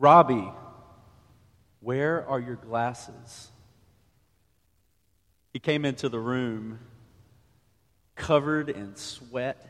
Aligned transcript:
Robbie, 0.00 0.50
where 1.80 2.26
are 2.26 2.40
your 2.40 2.56
glasses? 2.56 3.50
He 5.52 5.58
came 5.58 5.84
into 5.84 6.08
the 6.08 6.18
room 6.18 6.78
covered 8.14 8.70
in 8.70 8.96
sweat 8.96 9.62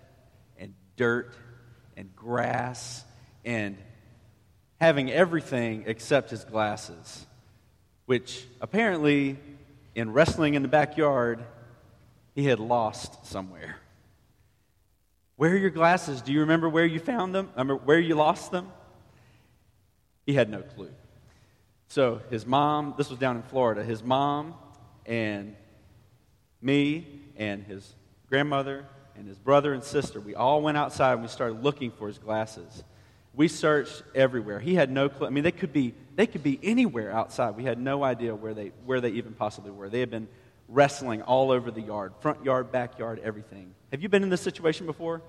and 0.56 0.74
dirt 0.95 1.35
and 1.96 2.14
grass 2.14 3.04
and 3.45 3.77
having 4.80 5.11
everything 5.11 5.82
except 5.88 6.30
his 6.30 6.44
glasses, 6.44 7.26
which 8.06 8.46
apparently, 8.60 9.36
in 9.96 10.12
wrestling 10.12 10.54
in 10.54 10.62
the 10.62 10.68
backyard, 10.68 11.44
he 12.36 12.44
had 12.44 12.60
lost 12.60 13.26
somewhere. 13.26 13.78
Where 15.34 15.50
are 15.50 15.56
your 15.56 15.70
glasses? 15.70 16.22
Do 16.22 16.32
you 16.32 16.40
remember 16.42 16.68
where 16.68 16.86
you 16.86 17.00
found 17.00 17.34
them? 17.34 17.48
Remember 17.56 17.74
where 17.74 17.98
you 17.98 18.14
lost 18.14 18.52
them? 18.52 18.70
He 20.27 20.34
had 20.34 20.49
no 20.49 20.63
clue. 20.63 20.90
So 21.89 22.21
his 22.31 22.46
mom, 22.46 22.94
this 22.96 23.11
was 23.11 23.18
down 23.18 23.36
in 23.36 23.43
Florida, 23.43 23.82
his 23.82 24.03
mom 24.03 24.54
and 25.07 25.57
me 26.63 27.07
and 27.36 27.64
his 27.64 27.94
grandmother 28.29 28.86
and 29.17 29.27
his 29.27 29.39
brother 29.39 29.72
and 29.72 29.82
sister, 29.82 30.21
we 30.21 30.35
all 30.35 30.63
went 30.63 30.77
outside 30.77 31.14
and 31.14 31.22
we 31.22 31.29
started 31.29 31.63
looking 31.63 31.91
for 31.91 32.06
his 32.06 32.19
glasses. 32.19 32.84
We 33.34 33.48
searched 33.48 34.03
everywhere. 34.14 34.61
He 34.61 34.75
had 34.75 34.91
no 34.91 35.08
clue. 35.08 35.27
I 35.27 35.30
mean, 35.30 35.44
they 35.44 35.53
could 35.53 35.72
be, 35.72 35.94
they 36.17 36.27
could 36.27 36.42
be 36.42 36.58
anywhere 36.62 37.12
outside. 37.12 37.56
We 37.56 37.64
had 37.64 37.78
no 37.78 38.02
idea 38.02 38.34
where 38.34 38.55
they, 38.55 38.72
where 38.84 39.00
they 39.00 39.11
even 39.11 39.33
possibly 39.33 39.70
were. 39.70 39.89
They 39.89 40.00
had 40.00 40.11
been 40.11 40.28
wrestling 40.69 41.22
all 41.22 41.50
over 41.50 41.70
the 41.70 41.80
yard 41.80 42.12
front 42.20 42.44
yard, 42.44 42.70
backyard, 42.70 43.20
everything. 43.25 43.75
Have 43.91 44.02
you 44.02 44.08
been 44.08 44.22
in 44.22 44.28
this 44.28 44.41
situation 44.41 44.86
before? 44.86 45.20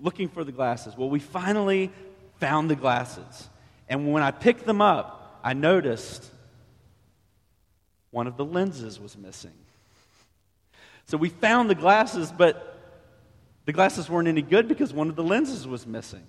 Looking 0.00 0.28
for 0.28 0.44
the 0.44 0.52
glasses. 0.52 0.96
Well, 0.96 1.10
we 1.10 1.18
finally 1.18 1.90
found 2.38 2.70
the 2.70 2.76
glasses. 2.76 3.48
And 3.88 4.12
when 4.12 4.22
I 4.22 4.30
picked 4.30 4.64
them 4.64 4.80
up, 4.80 5.40
I 5.44 5.52
noticed 5.54 6.30
one 8.10 8.26
of 8.26 8.36
the 8.36 8.44
lenses 8.44 9.00
was 9.00 9.16
missing. 9.16 9.52
So 11.06 11.16
we 11.16 11.28
found 11.28 11.68
the 11.68 11.74
glasses, 11.74 12.32
but 12.32 12.78
the 13.64 13.72
glasses 13.72 14.08
weren't 14.08 14.28
any 14.28 14.42
good 14.42 14.68
because 14.68 14.92
one 14.92 15.08
of 15.08 15.16
the 15.16 15.22
lenses 15.22 15.66
was 15.66 15.86
missing. 15.86 16.22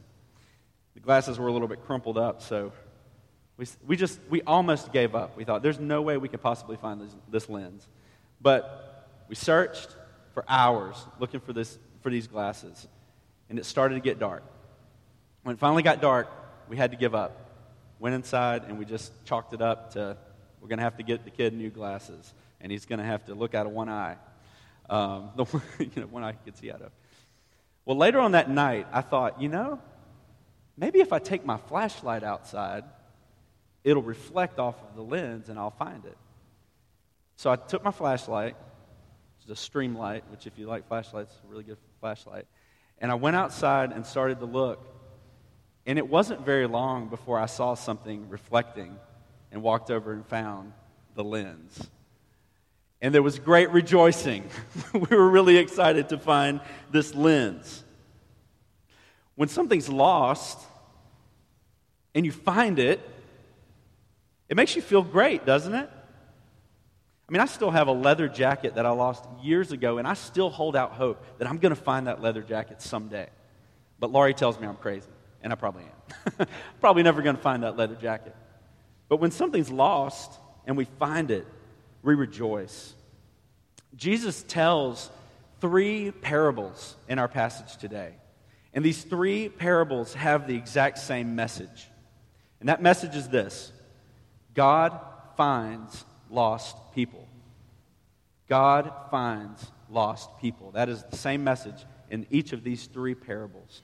The 0.95 0.99
glasses 0.99 1.39
were 1.39 1.47
a 1.47 1.51
little 1.51 1.67
bit 1.67 1.85
crumpled 1.85 2.17
up, 2.17 2.41
so 2.41 2.71
we, 3.57 3.65
we 3.85 3.95
just, 3.95 4.19
we 4.29 4.41
almost 4.43 4.91
gave 4.91 5.15
up. 5.15 5.37
We 5.37 5.43
thought, 5.43 5.61
there's 5.63 5.79
no 5.79 6.01
way 6.01 6.17
we 6.17 6.29
could 6.29 6.41
possibly 6.41 6.77
find 6.77 7.01
this, 7.01 7.15
this 7.29 7.49
lens. 7.49 7.87
But 8.41 9.07
we 9.27 9.35
searched 9.35 9.95
for 10.33 10.43
hours 10.47 10.95
looking 11.19 11.39
for, 11.39 11.53
this, 11.53 11.77
for 12.01 12.09
these 12.09 12.27
glasses, 12.27 12.87
and 13.49 13.59
it 13.59 13.65
started 13.65 13.95
to 13.95 14.01
get 14.01 14.19
dark. 14.19 14.43
When 15.43 15.55
it 15.55 15.59
finally 15.59 15.83
got 15.83 16.01
dark, 16.01 16.29
we 16.69 16.77
had 16.77 16.91
to 16.91 16.97
give 16.97 17.13
up. 17.13 17.42
Went 18.03 18.15
inside, 18.15 18.63
and 18.67 18.77
we 18.77 18.83
just 18.83 19.13
chalked 19.23 19.53
it 19.53 19.61
up 19.61 19.93
to 19.93 20.17
we're 20.59 20.67
going 20.67 20.79
to 20.79 20.83
have 20.83 20.97
to 20.97 21.03
get 21.03 21.23
the 21.23 21.31
kid 21.31 21.53
new 21.53 21.69
glasses, 21.69 22.33
and 22.59 22.69
he's 22.69 22.85
going 22.85 22.99
to 22.99 23.05
have 23.05 23.23
to 23.27 23.33
look 23.33 23.55
out 23.55 23.65
of 23.65 23.71
one 23.71 23.87
eye. 23.87 24.17
Um, 24.89 25.29
the 25.37 25.45
one, 25.45 25.63
you 25.79 26.01
know, 26.01 26.07
one 26.07 26.21
eye 26.21 26.33
he 26.33 26.37
could 26.43 26.57
see 26.57 26.69
out 26.69 26.81
of. 26.81 26.91
Well, 27.85 27.95
later 27.95 28.19
on 28.19 28.33
that 28.33 28.49
night, 28.49 28.87
I 28.91 28.99
thought, 28.99 29.41
you 29.41 29.47
know, 29.47 29.79
maybe 30.75 30.99
if 30.99 31.13
I 31.13 31.19
take 31.19 31.45
my 31.45 31.55
flashlight 31.55 32.25
outside, 32.25 32.83
it'll 33.85 34.03
reflect 34.03 34.59
off 34.59 34.75
of 34.83 34.97
the 34.97 35.01
lens 35.01 35.47
and 35.47 35.57
I'll 35.57 35.71
find 35.71 36.03
it. 36.03 36.17
So 37.37 37.49
I 37.49 37.55
took 37.55 37.85
my 37.85 37.91
flashlight, 37.91 38.57
which 39.37 39.45
is 39.45 39.49
a 39.49 39.69
Streamlight, 39.69 40.23
which, 40.29 40.45
if 40.45 40.59
you 40.59 40.67
like 40.67 40.89
flashlights, 40.89 41.33
a 41.41 41.49
really 41.49 41.63
good 41.63 41.77
flashlight. 42.01 42.47
And 42.99 43.09
I 43.09 43.15
went 43.15 43.37
outside 43.37 43.93
and 43.93 44.05
started 44.05 44.41
to 44.41 44.45
look. 44.45 44.92
And 45.85 45.97
it 45.97 46.07
wasn't 46.07 46.45
very 46.45 46.67
long 46.67 47.09
before 47.09 47.39
I 47.39 47.45
saw 47.45 47.73
something 47.75 48.29
reflecting 48.29 48.97
and 49.51 49.61
walked 49.61 49.91
over 49.91 50.13
and 50.13 50.25
found 50.25 50.73
the 51.15 51.23
lens. 51.23 51.89
And 53.01 53.13
there 53.13 53.21
was 53.21 53.37
great 53.37 53.69
rejoicing. 53.71 54.45
we 54.93 55.15
were 55.15 55.29
really 55.29 55.57
excited 55.57 56.09
to 56.09 56.17
find 56.17 56.61
this 56.89 57.13
lens. 57.13 57.83
When 59.35 59.49
something's 59.49 59.89
lost 59.89 60.59
and 62.15 62.25
you 62.25 62.31
find 62.31 62.79
it, 62.79 63.01
it 64.47 64.55
makes 64.55 64.75
you 64.75 64.81
feel 64.81 65.01
great, 65.01 65.45
doesn't 65.45 65.73
it? 65.73 65.89
I 67.27 67.31
mean, 67.31 67.41
I 67.41 67.45
still 67.45 67.71
have 67.71 67.87
a 67.87 67.93
leather 67.93 68.27
jacket 68.27 68.75
that 68.75 68.85
I 68.85 68.91
lost 68.91 69.25
years 69.41 69.71
ago, 69.71 69.97
and 69.97 70.07
I 70.07 70.13
still 70.13 70.49
hold 70.49 70.75
out 70.75 70.91
hope 70.91 71.23
that 71.39 71.47
I'm 71.47 71.57
going 71.57 71.73
to 71.73 71.81
find 71.81 72.07
that 72.07 72.21
leather 72.21 72.41
jacket 72.41 72.81
someday. 72.81 73.27
But 73.99 74.11
Laurie 74.11 74.33
tells 74.33 74.59
me 74.59 74.67
I'm 74.67 74.75
crazy, 74.75 75.07
and 75.43 75.53
I 75.53 75.55
probably 75.55 75.83
am. 75.83 76.47
probably 76.79 77.03
never 77.03 77.21
going 77.21 77.35
to 77.35 77.41
find 77.41 77.63
that 77.63 77.77
leather 77.77 77.95
jacket. 77.95 78.35
But 79.09 79.17
when 79.17 79.31
something's 79.31 79.69
lost 79.69 80.31
and 80.65 80.75
we 80.75 80.85
find 80.85 81.29
it, 81.29 81.45
we 82.01 82.15
rejoice. 82.15 82.93
Jesus 83.95 84.43
tells 84.43 85.11
three 85.61 86.11
parables 86.11 86.95
in 87.07 87.19
our 87.19 87.27
passage 87.27 87.77
today. 87.77 88.13
And 88.73 88.83
these 88.83 89.03
three 89.03 89.49
parables 89.49 90.13
have 90.15 90.47
the 90.47 90.55
exact 90.55 90.97
same 90.97 91.35
message. 91.35 91.89
And 92.59 92.69
that 92.69 92.81
message 92.81 93.15
is 93.15 93.29
this 93.29 93.71
God 94.53 94.99
finds 95.37 96.05
lost 96.29 96.75
people. 96.95 97.27
God 98.47 98.91
finds 99.11 99.65
lost 99.89 100.29
people. 100.39 100.71
That 100.71 100.89
is 100.89 101.03
the 101.03 101.17
same 101.17 101.43
message 101.43 101.85
in 102.09 102.25
each 102.29 102.53
of 102.53 102.63
these 102.63 102.85
three 102.87 103.15
parables. 103.15 103.81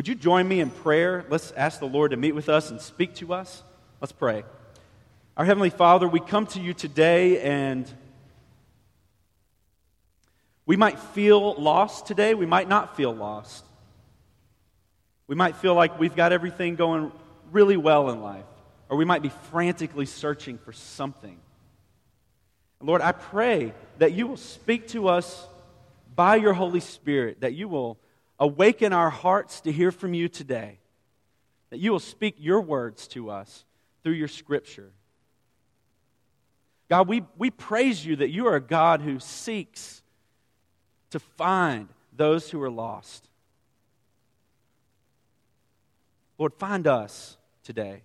Would 0.00 0.08
you 0.08 0.14
join 0.14 0.48
me 0.48 0.60
in 0.60 0.70
prayer? 0.70 1.26
Let's 1.28 1.52
ask 1.52 1.78
the 1.78 1.84
Lord 1.84 2.12
to 2.12 2.16
meet 2.16 2.32
with 2.32 2.48
us 2.48 2.70
and 2.70 2.80
speak 2.80 3.16
to 3.16 3.34
us. 3.34 3.62
Let's 4.00 4.12
pray. 4.12 4.44
Our 5.36 5.44
Heavenly 5.44 5.68
Father, 5.68 6.08
we 6.08 6.20
come 6.20 6.46
to 6.46 6.58
you 6.58 6.72
today 6.72 7.38
and 7.42 7.86
we 10.64 10.78
might 10.78 10.98
feel 10.98 11.52
lost 11.52 12.06
today. 12.06 12.32
We 12.32 12.46
might 12.46 12.66
not 12.66 12.96
feel 12.96 13.14
lost. 13.14 13.62
We 15.26 15.34
might 15.34 15.56
feel 15.56 15.74
like 15.74 16.00
we've 16.00 16.16
got 16.16 16.32
everything 16.32 16.76
going 16.76 17.12
really 17.52 17.76
well 17.76 18.08
in 18.08 18.22
life, 18.22 18.46
or 18.88 18.96
we 18.96 19.04
might 19.04 19.20
be 19.20 19.28
frantically 19.50 20.06
searching 20.06 20.56
for 20.56 20.72
something. 20.72 21.36
Lord, 22.80 23.02
I 23.02 23.12
pray 23.12 23.74
that 23.98 24.14
you 24.14 24.26
will 24.28 24.38
speak 24.38 24.88
to 24.88 25.08
us 25.08 25.46
by 26.16 26.36
your 26.36 26.54
Holy 26.54 26.80
Spirit, 26.80 27.42
that 27.42 27.52
you 27.52 27.68
will 27.68 27.98
awaken 28.40 28.94
our 28.94 29.10
hearts 29.10 29.60
to 29.60 29.70
hear 29.70 29.92
from 29.92 30.14
you 30.14 30.26
today, 30.26 30.78
that 31.68 31.78
you 31.78 31.92
will 31.92 32.00
speak 32.00 32.36
your 32.38 32.62
words 32.62 33.06
to 33.08 33.30
us 33.30 33.64
through 34.02 34.14
your 34.14 34.28
scripture. 34.28 34.90
God, 36.88 37.06
we, 37.06 37.22
we 37.36 37.50
praise 37.50 38.04
you 38.04 38.16
that 38.16 38.30
you 38.30 38.46
are 38.46 38.56
a 38.56 38.60
God 38.60 39.02
who 39.02 39.20
seeks 39.20 40.02
to 41.10 41.20
find 41.20 41.88
those 42.16 42.50
who 42.50 42.60
are 42.62 42.70
lost. 42.70 43.28
Lord, 46.38 46.54
find 46.54 46.86
us 46.86 47.36
today. 47.62 48.02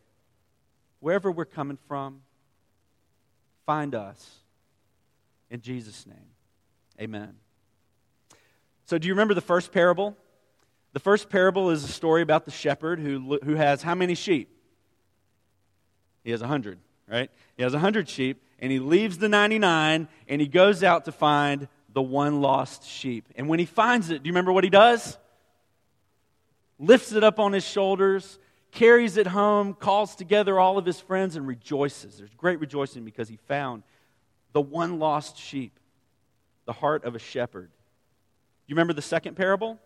Wherever 0.99 1.31
we're 1.31 1.45
coming 1.45 1.77
from, 1.87 2.21
find 3.65 3.95
us. 3.95 4.39
In 5.49 5.61
Jesus' 5.61 6.05
name, 6.05 6.17
amen. 6.99 7.35
So, 8.85 8.97
do 8.97 9.07
you 9.07 9.13
remember 9.13 9.33
the 9.33 9.41
first 9.41 9.71
parable? 9.71 10.17
The 10.95 11.01
first 11.01 11.27
parable 11.27 11.71
is 11.71 11.83
a 11.83 11.89
story 11.89 12.21
about 12.21 12.45
the 12.45 12.51
shepherd 12.51 13.01
who, 13.01 13.37
who 13.43 13.55
has 13.55 13.81
how 13.81 13.95
many 13.95 14.15
sheep? 14.15 14.49
He 16.23 16.31
has 16.31 16.41
a 16.41 16.47
hundred, 16.47 16.79
right? 17.05 17.29
He 17.57 17.63
has 17.63 17.73
a 17.73 17.79
hundred 17.79 18.07
sheep, 18.07 18.41
and 18.59 18.71
he 18.71 18.79
leaves 18.79 19.17
the 19.17 19.27
99 19.27 20.07
and 20.29 20.41
he 20.41 20.47
goes 20.47 20.85
out 20.85 21.03
to 21.03 21.11
find 21.11 21.67
the 21.91 22.01
one 22.01 22.39
lost 22.39 22.87
sheep. 22.87 23.25
And 23.35 23.49
when 23.49 23.59
he 23.59 23.65
finds 23.65 24.09
it, 24.09 24.23
do 24.23 24.29
you 24.29 24.31
remember 24.31 24.53
what 24.53 24.63
he 24.63 24.69
does? 24.69 25.17
Lifts 26.79 27.11
it 27.11 27.25
up 27.25 27.41
on 27.41 27.51
his 27.51 27.65
shoulders, 27.65 28.39
carries 28.71 29.17
it 29.17 29.27
home, 29.27 29.73
calls 29.73 30.15
together 30.15 30.61
all 30.61 30.77
of 30.77 30.85
his 30.85 31.01
friends, 31.01 31.35
and 31.35 31.45
rejoices. 31.45 32.19
There's 32.19 32.33
great 32.37 32.61
rejoicing 32.61 33.03
because 33.03 33.27
he 33.27 33.35
found 33.49 33.83
the 34.53 34.61
one 34.61 34.97
lost 34.97 35.37
sheep, 35.37 35.77
the 36.63 36.71
heart 36.71 37.03
of 37.03 37.15
a 37.15 37.19
shepherd. 37.19 37.67
Do 37.67 38.67
You 38.67 38.75
remember 38.75 38.93
the 38.93 39.01
second 39.01 39.35
parable? 39.35 39.77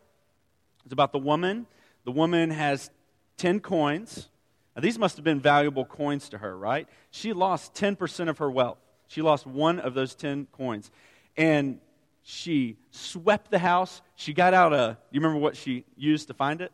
It's 0.89 0.93
about 0.93 1.11
the 1.11 1.19
woman. 1.19 1.67
The 2.03 2.11
woman 2.11 2.49
has 2.49 2.89
10 3.37 3.59
coins. 3.59 4.27
Now, 4.75 4.81
these 4.81 4.97
must 4.97 5.17
have 5.17 5.23
been 5.23 5.39
valuable 5.39 5.85
coins 5.85 6.29
to 6.29 6.39
her, 6.39 6.57
right? 6.57 6.89
She 7.11 7.31
lost 7.31 7.75
10% 7.75 8.27
of 8.27 8.39
her 8.39 8.49
wealth. 8.49 8.79
She 9.05 9.21
lost 9.21 9.45
one 9.45 9.79
of 9.79 9.93
those 9.93 10.15
10 10.15 10.47
coins. 10.51 10.89
And 11.37 11.79
she 12.23 12.77
swept 12.89 13.51
the 13.51 13.59
house. 13.59 14.01
She 14.15 14.33
got 14.33 14.55
out 14.55 14.73
a, 14.73 14.97
you 15.11 15.19
remember 15.21 15.37
what 15.39 15.55
she 15.55 15.85
used 15.95 16.29
to 16.29 16.33
find 16.33 16.59
it? 16.59 16.71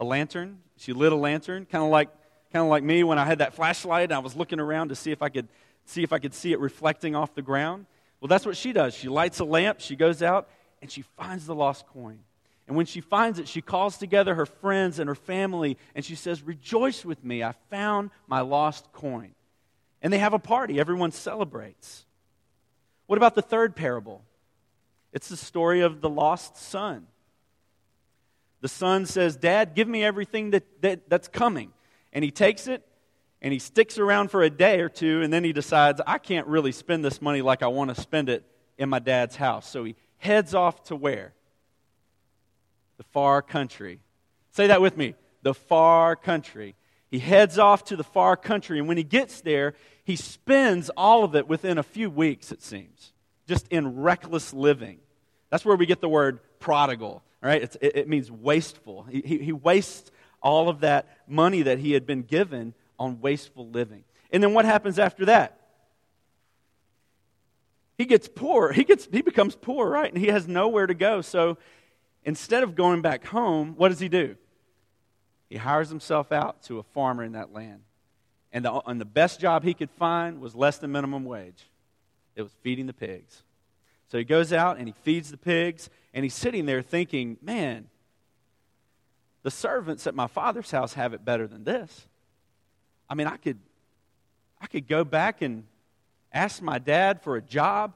A 0.00 0.04
lantern. 0.04 0.58
She 0.76 0.92
lit 0.92 1.12
a 1.12 1.16
lantern, 1.16 1.66
kind 1.66 1.84
of 1.84 1.90
like, 1.90 2.08
kind 2.52 2.64
of 2.64 2.68
like 2.68 2.82
me 2.82 3.04
when 3.04 3.16
I 3.16 3.26
had 3.26 3.38
that 3.38 3.54
flashlight 3.54 4.10
and 4.10 4.14
I 4.14 4.18
was 4.18 4.34
looking 4.34 4.58
around 4.58 4.88
to 4.88 4.96
see 4.96 5.12
if 5.12 5.22
I 5.22 5.28
could 5.28 5.46
see 5.84 6.02
if 6.02 6.12
I 6.12 6.18
could 6.18 6.34
see 6.34 6.50
it 6.50 6.58
reflecting 6.58 7.14
off 7.14 7.32
the 7.36 7.42
ground. 7.42 7.86
Well, 8.18 8.26
that's 8.26 8.44
what 8.44 8.56
she 8.56 8.72
does. 8.72 8.92
She 8.92 9.08
lights 9.08 9.38
a 9.38 9.44
lamp, 9.44 9.78
she 9.78 9.94
goes 9.94 10.20
out, 10.20 10.48
and 10.84 10.92
she 10.92 11.00
finds 11.00 11.46
the 11.46 11.54
lost 11.54 11.86
coin. 11.86 12.18
And 12.68 12.76
when 12.76 12.84
she 12.84 13.00
finds 13.00 13.38
it, 13.38 13.48
she 13.48 13.62
calls 13.62 13.96
together 13.96 14.34
her 14.34 14.44
friends 14.44 14.98
and 14.98 15.08
her 15.08 15.14
family 15.14 15.78
and 15.94 16.04
she 16.04 16.14
says, 16.14 16.42
Rejoice 16.42 17.06
with 17.06 17.24
me, 17.24 17.42
I 17.42 17.54
found 17.70 18.10
my 18.26 18.42
lost 18.42 18.92
coin. 18.92 19.30
And 20.02 20.12
they 20.12 20.18
have 20.18 20.34
a 20.34 20.38
party, 20.38 20.78
everyone 20.78 21.10
celebrates. 21.10 22.04
What 23.06 23.16
about 23.16 23.34
the 23.34 23.40
third 23.40 23.74
parable? 23.74 24.22
It's 25.10 25.30
the 25.30 25.38
story 25.38 25.80
of 25.80 26.02
the 26.02 26.10
lost 26.10 26.58
son. 26.58 27.06
The 28.60 28.68
son 28.68 29.06
says, 29.06 29.36
Dad, 29.36 29.74
give 29.74 29.88
me 29.88 30.04
everything 30.04 30.50
that, 30.50 30.64
that, 30.82 31.08
that's 31.08 31.28
coming. 31.28 31.72
And 32.12 32.22
he 32.22 32.30
takes 32.30 32.66
it 32.66 32.86
and 33.40 33.54
he 33.54 33.58
sticks 33.58 33.96
around 33.96 34.30
for 34.30 34.42
a 34.42 34.50
day 34.50 34.80
or 34.80 34.90
two, 34.90 35.22
and 35.22 35.32
then 35.32 35.44
he 35.44 35.54
decides, 35.54 36.02
I 36.06 36.18
can't 36.18 36.46
really 36.46 36.72
spend 36.72 37.02
this 37.02 37.22
money 37.22 37.40
like 37.40 37.62
I 37.62 37.68
want 37.68 37.94
to 37.94 37.98
spend 37.98 38.28
it 38.28 38.44
in 38.76 38.90
my 38.90 38.98
dad's 38.98 39.36
house. 39.36 39.66
So 39.66 39.84
he 39.84 39.96
heads 40.24 40.54
off 40.54 40.84
to 40.84 40.96
where? 40.96 41.34
The 42.96 43.04
far 43.04 43.42
country. 43.42 44.00
Say 44.50 44.68
that 44.68 44.80
with 44.80 44.96
me 44.96 45.14
the 45.44 45.54
far 45.54 46.16
country. 46.16 46.74
He 47.10 47.20
heads 47.20 47.58
off 47.58 47.84
to 47.84 47.96
the 47.96 48.02
far 48.02 48.36
country, 48.36 48.80
and 48.80 48.88
when 48.88 48.96
he 48.96 49.04
gets 49.04 49.42
there, 49.42 49.74
he 50.02 50.16
spends 50.16 50.90
all 50.96 51.22
of 51.22 51.36
it 51.36 51.46
within 51.46 51.78
a 51.78 51.82
few 51.82 52.10
weeks, 52.10 52.50
it 52.50 52.62
seems, 52.62 53.12
just 53.46 53.68
in 53.68 54.00
reckless 54.00 54.52
living. 54.52 54.98
That's 55.50 55.64
where 55.64 55.76
we 55.76 55.86
get 55.86 56.00
the 56.00 56.08
word 56.08 56.40
prodigal, 56.58 57.22
right? 57.40 57.62
It, 57.62 57.76
it, 57.94 58.08
means 58.08 58.32
wasteful. 58.32 59.04
He, 59.04 59.20
he, 59.20 59.38
he 59.38 59.52
wastes 59.52 60.10
all 60.42 60.68
of 60.68 60.80
that 60.80 61.06
money 61.28 61.62
that 61.62 61.78
he 61.78 61.92
had 61.92 62.06
been 62.06 62.22
given 62.22 62.74
on 62.98 63.20
wasteful 63.20 63.68
living. 63.68 64.02
And 64.32 64.42
then 64.42 64.52
what 64.52 64.64
happens 64.64 64.98
after 64.98 65.26
that? 65.26 65.60
He 67.96 68.06
gets 68.06 68.28
poor. 68.28 68.72
He, 68.72 68.84
gets, 68.84 69.08
he 69.10 69.22
becomes 69.22 69.54
poor, 69.54 69.88
right? 69.88 70.12
And 70.12 70.20
he 70.20 70.28
has 70.28 70.48
nowhere 70.48 70.86
to 70.86 70.94
go. 70.94 71.20
So 71.20 71.58
instead 72.24 72.62
of 72.62 72.74
going 72.74 73.02
back 73.02 73.24
home, 73.26 73.74
what 73.76 73.90
does 73.90 74.00
he 74.00 74.08
do? 74.08 74.36
He 75.48 75.56
hires 75.56 75.88
himself 75.88 76.32
out 76.32 76.62
to 76.64 76.78
a 76.78 76.82
farmer 76.82 77.22
in 77.22 77.32
that 77.32 77.52
land. 77.52 77.82
And 78.52 78.64
the, 78.64 78.80
and 78.86 79.00
the 79.00 79.04
best 79.04 79.40
job 79.40 79.64
he 79.64 79.74
could 79.74 79.90
find 79.90 80.40
was 80.40 80.54
less 80.54 80.78
than 80.78 80.92
minimum 80.92 81.24
wage. 81.24 81.64
It 82.34 82.42
was 82.42 82.52
feeding 82.62 82.86
the 82.86 82.92
pigs. 82.92 83.42
So 84.08 84.18
he 84.18 84.24
goes 84.24 84.52
out 84.52 84.78
and 84.78 84.86
he 84.86 84.94
feeds 85.02 85.30
the 85.30 85.36
pigs, 85.36 85.90
and 86.12 86.24
he's 86.24 86.34
sitting 86.34 86.66
there 86.66 86.82
thinking, 86.82 87.36
man, 87.42 87.88
the 89.42 89.50
servants 89.50 90.06
at 90.06 90.14
my 90.14 90.26
father's 90.26 90.70
house 90.70 90.94
have 90.94 91.12
it 91.14 91.24
better 91.24 91.46
than 91.46 91.64
this. 91.64 92.06
I 93.08 93.14
mean, 93.14 93.26
I 93.26 93.36
could, 93.36 93.58
I 94.60 94.66
could 94.66 94.88
go 94.88 95.04
back 95.04 95.42
and 95.42 95.64
ask 96.34 96.60
my 96.60 96.78
dad 96.78 97.22
for 97.22 97.36
a 97.36 97.40
job, 97.40 97.94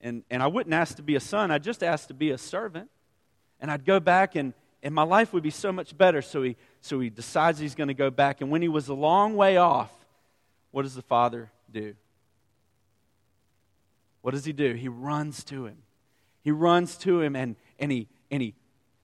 and, 0.00 0.22
and 0.30 0.42
I 0.42 0.46
wouldn't 0.46 0.74
ask 0.74 0.96
to 0.96 1.02
be 1.02 1.16
a 1.16 1.20
son, 1.20 1.50
I'd 1.50 1.62
just 1.62 1.82
ask 1.82 2.08
to 2.08 2.14
be 2.14 2.30
a 2.30 2.38
servant. 2.38 2.88
And 3.60 3.70
I'd 3.70 3.84
go 3.84 4.00
back, 4.00 4.34
and, 4.34 4.54
and 4.82 4.94
my 4.94 5.02
life 5.02 5.32
would 5.32 5.42
be 5.42 5.50
so 5.50 5.72
much 5.72 5.96
better. 5.96 6.22
So 6.22 6.42
he, 6.42 6.56
so 6.80 6.98
he 7.00 7.10
decides 7.10 7.58
he's 7.58 7.74
going 7.74 7.88
to 7.88 7.94
go 7.94 8.10
back. 8.10 8.40
And 8.40 8.50
when 8.50 8.62
he 8.62 8.68
was 8.68 8.88
a 8.88 8.94
long 8.94 9.36
way 9.36 9.56
off, 9.56 9.92
what 10.70 10.82
does 10.82 10.94
the 10.94 11.02
father 11.02 11.50
do? 11.70 11.94
What 14.22 14.32
does 14.32 14.44
he 14.44 14.52
do? 14.52 14.74
He 14.74 14.88
runs 14.88 15.44
to 15.44 15.66
him. 15.66 15.78
He 16.42 16.50
runs 16.50 16.96
to 16.98 17.20
him 17.20 17.36
and, 17.36 17.56
and, 17.78 17.92
he, 17.92 18.08
and 18.30 18.42
he 18.42 18.54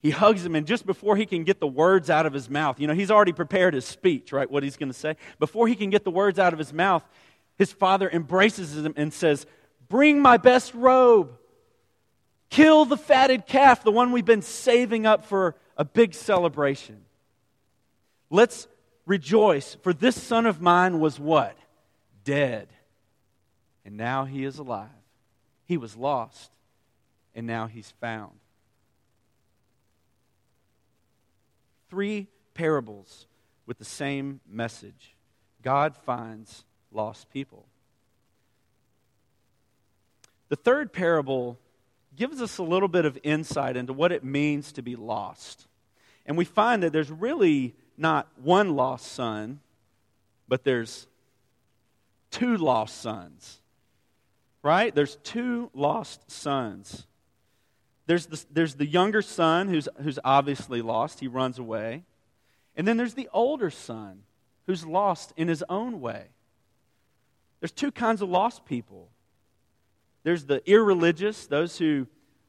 he 0.01 0.11
hugs 0.11 0.47
him, 0.47 0.55
and 0.55 0.65
just 0.65 0.87
before 0.87 1.17
he 1.17 1.27
can 1.27 1.43
get 1.43 1.59
the 1.59 1.67
words 1.67 2.09
out 2.09 2.25
of 2.25 2.33
his 2.33 2.49
mouth, 2.49 2.79
you 2.79 2.87
know, 2.87 2.95
he's 2.95 3.11
already 3.11 3.33
prepared 3.33 3.75
his 3.75 3.85
speech, 3.85 4.33
right? 4.33 4.49
What 4.49 4.63
he's 4.63 4.77
going 4.77 4.91
to 4.91 4.99
say. 4.99 5.17
Before 5.41 5.67
he 5.67 5.75
can 5.75 5.91
get 5.91 6.05
the 6.05 6.11
words 6.11 6.39
out 6.39 6.53
of 6.53 6.59
his 6.59 6.73
mouth, 6.73 7.03
his 7.59 7.73
father 7.73 8.09
embraces 8.09 8.77
him 8.77 8.95
and 8.97 9.13
says, 9.13 9.47
Bring 9.89 10.23
my 10.23 10.37
best 10.37 10.73
robe. 10.75 11.37
Kill 12.51 12.85
the 12.85 12.97
fatted 12.97 13.47
calf, 13.47 13.85
the 13.85 13.91
one 13.91 14.13
we've 14.13 14.25
been 14.25 14.43
saving 14.43 15.05
up 15.05 15.27
for 15.27 15.55
a 15.77 15.85
big 15.85 16.15
celebration. 16.15 17.05
Let's 18.31 18.67
rejoice, 19.05 19.77
for 19.83 19.93
this 19.93 20.21
son 20.21 20.47
of 20.47 20.61
mine 20.61 21.01
was 21.01 21.21
what? 21.21 21.57
Dead. 22.25 22.69
And 23.85 23.97
now 23.97 24.25
he 24.25 24.45
is 24.45 24.59
alive. 24.59 24.89
He 25.67 25.77
was 25.77 25.97
lost, 25.97 26.51
and 27.35 27.47
now 27.47 27.67
he's 27.67 27.91
found. 28.01 28.33
three 31.89 32.29
parables 32.55 33.27
with 33.67 33.79
the 33.79 33.85
same 33.85 34.41
message 34.49 35.15
God 35.63 35.97
finds 35.97 36.65
lost 36.93 37.31
people. 37.31 37.67
The 40.49 40.57
third 40.57 40.93
parable 40.93 41.59
gives 42.17 42.43
us 42.43 42.59
a 42.59 42.63
little 42.63 42.89
bit 42.89 43.05
of 43.05 43.19
insight 43.23 43.77
into 43.77 43.93
what 43.93 44.13
it 44.13 44.25
means 44.25 44.73
to 44.73 44.83
be 44.83 44.97
lost. 44.97 45.67
And 46.27 46.37
we 46.37 46.45
find 46.45 46.83
that 46.83 46.93
there's 46.93 47.11
really 47.11 47.75
not 47.97 48.29
one 48.43 48.75
lost 48.75 49.13
son, 49.13 49.61
but 50.49 50.65
there's 50.65 51.07
two 52.31 52.57
lost 52.57 53.01
sons. 53.01 53.61
Right? 54.63 54.95
There's 54.95 55.17
two 55.17 55.71
lost 55.75 56.31
sons. 56.31 57.07
There's 58.07 58.27
the, 58.27 58.45
there's 58.51 58.75
the 58.75 58.87
younger 58.87 59.23
son 59.23 59.69
who's, 59.69 59.89
who's 60.03 60.19
obviously 60.25 60.83
lost, 60.83 61.21
he 61.21 61.29
runs 61.29 61.59
away. 61.59 62.05
And 62.75 62.89
then 62.89 62.97
there's 62.97 63.15
the 63.15 63.29
older 63.33 63.71
son 63.71 64.23
who's 64.67 64.85
lost 64.85 65.33
in 65.37 65.49
his 65.49 65.63
own 65.69 66.01
way. 66.01 66.27
There's 67.61 67.73
two 67.73 67.91
kinds 67.91 68.23
of 68.23 68.29
lost 68.29 68.65
people 68.65 69.11
there's 70.29 70.45
the 70.45 70.61
irreligious, 70.71 71.47
those 71.47 71.79
who 71.79 72.07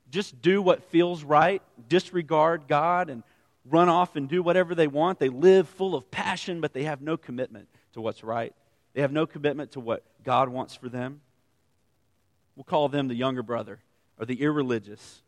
just 0.09 0.41
do 0.41 0.61
what 0.61 0.83
feels 0.91 1.23
right, 1.23 1.61
disregard 1.87 2.67
God, 2.67 3.09
and 3.09 3.23
run 3.63 3.87
off 3.87 4.15
and 4.15 4.27
do 4.27 4.41
whatever 4.41 4.75
they 4.75 4.87
want. 4.87 5.19
They 5.19 5.29
live 5.29 5.69
full 5.69 5.95
of 5.95 6.09
passion, 6.09 6.61
but 6.61 6.73
they 6.73 6.83
have 6.83 7.01
no 7.01 7.15
commitment 7.15 7.69
to 7.93 8.01
what's 8.01 8.23
right. 8.23 8.53
They 8.93 9.01
have 9.01 9.11
no 9.11 9.25
commitment 9.25 9.71
to 9.71 9.79
what 9.79 10.03
God 10.25 10.49
wants 10.49 10.75
for 10.75 10.89
them. 10.89 11.21
We'll 12.55 12.63
call 12.65 12.89
them 12.89 13.07
the 13.07 13.15
younger 13.15 13.43
brother 13.43 13.79
or 14.19 14.25
the 14.25 14.41
irreligious. 14.41 15.21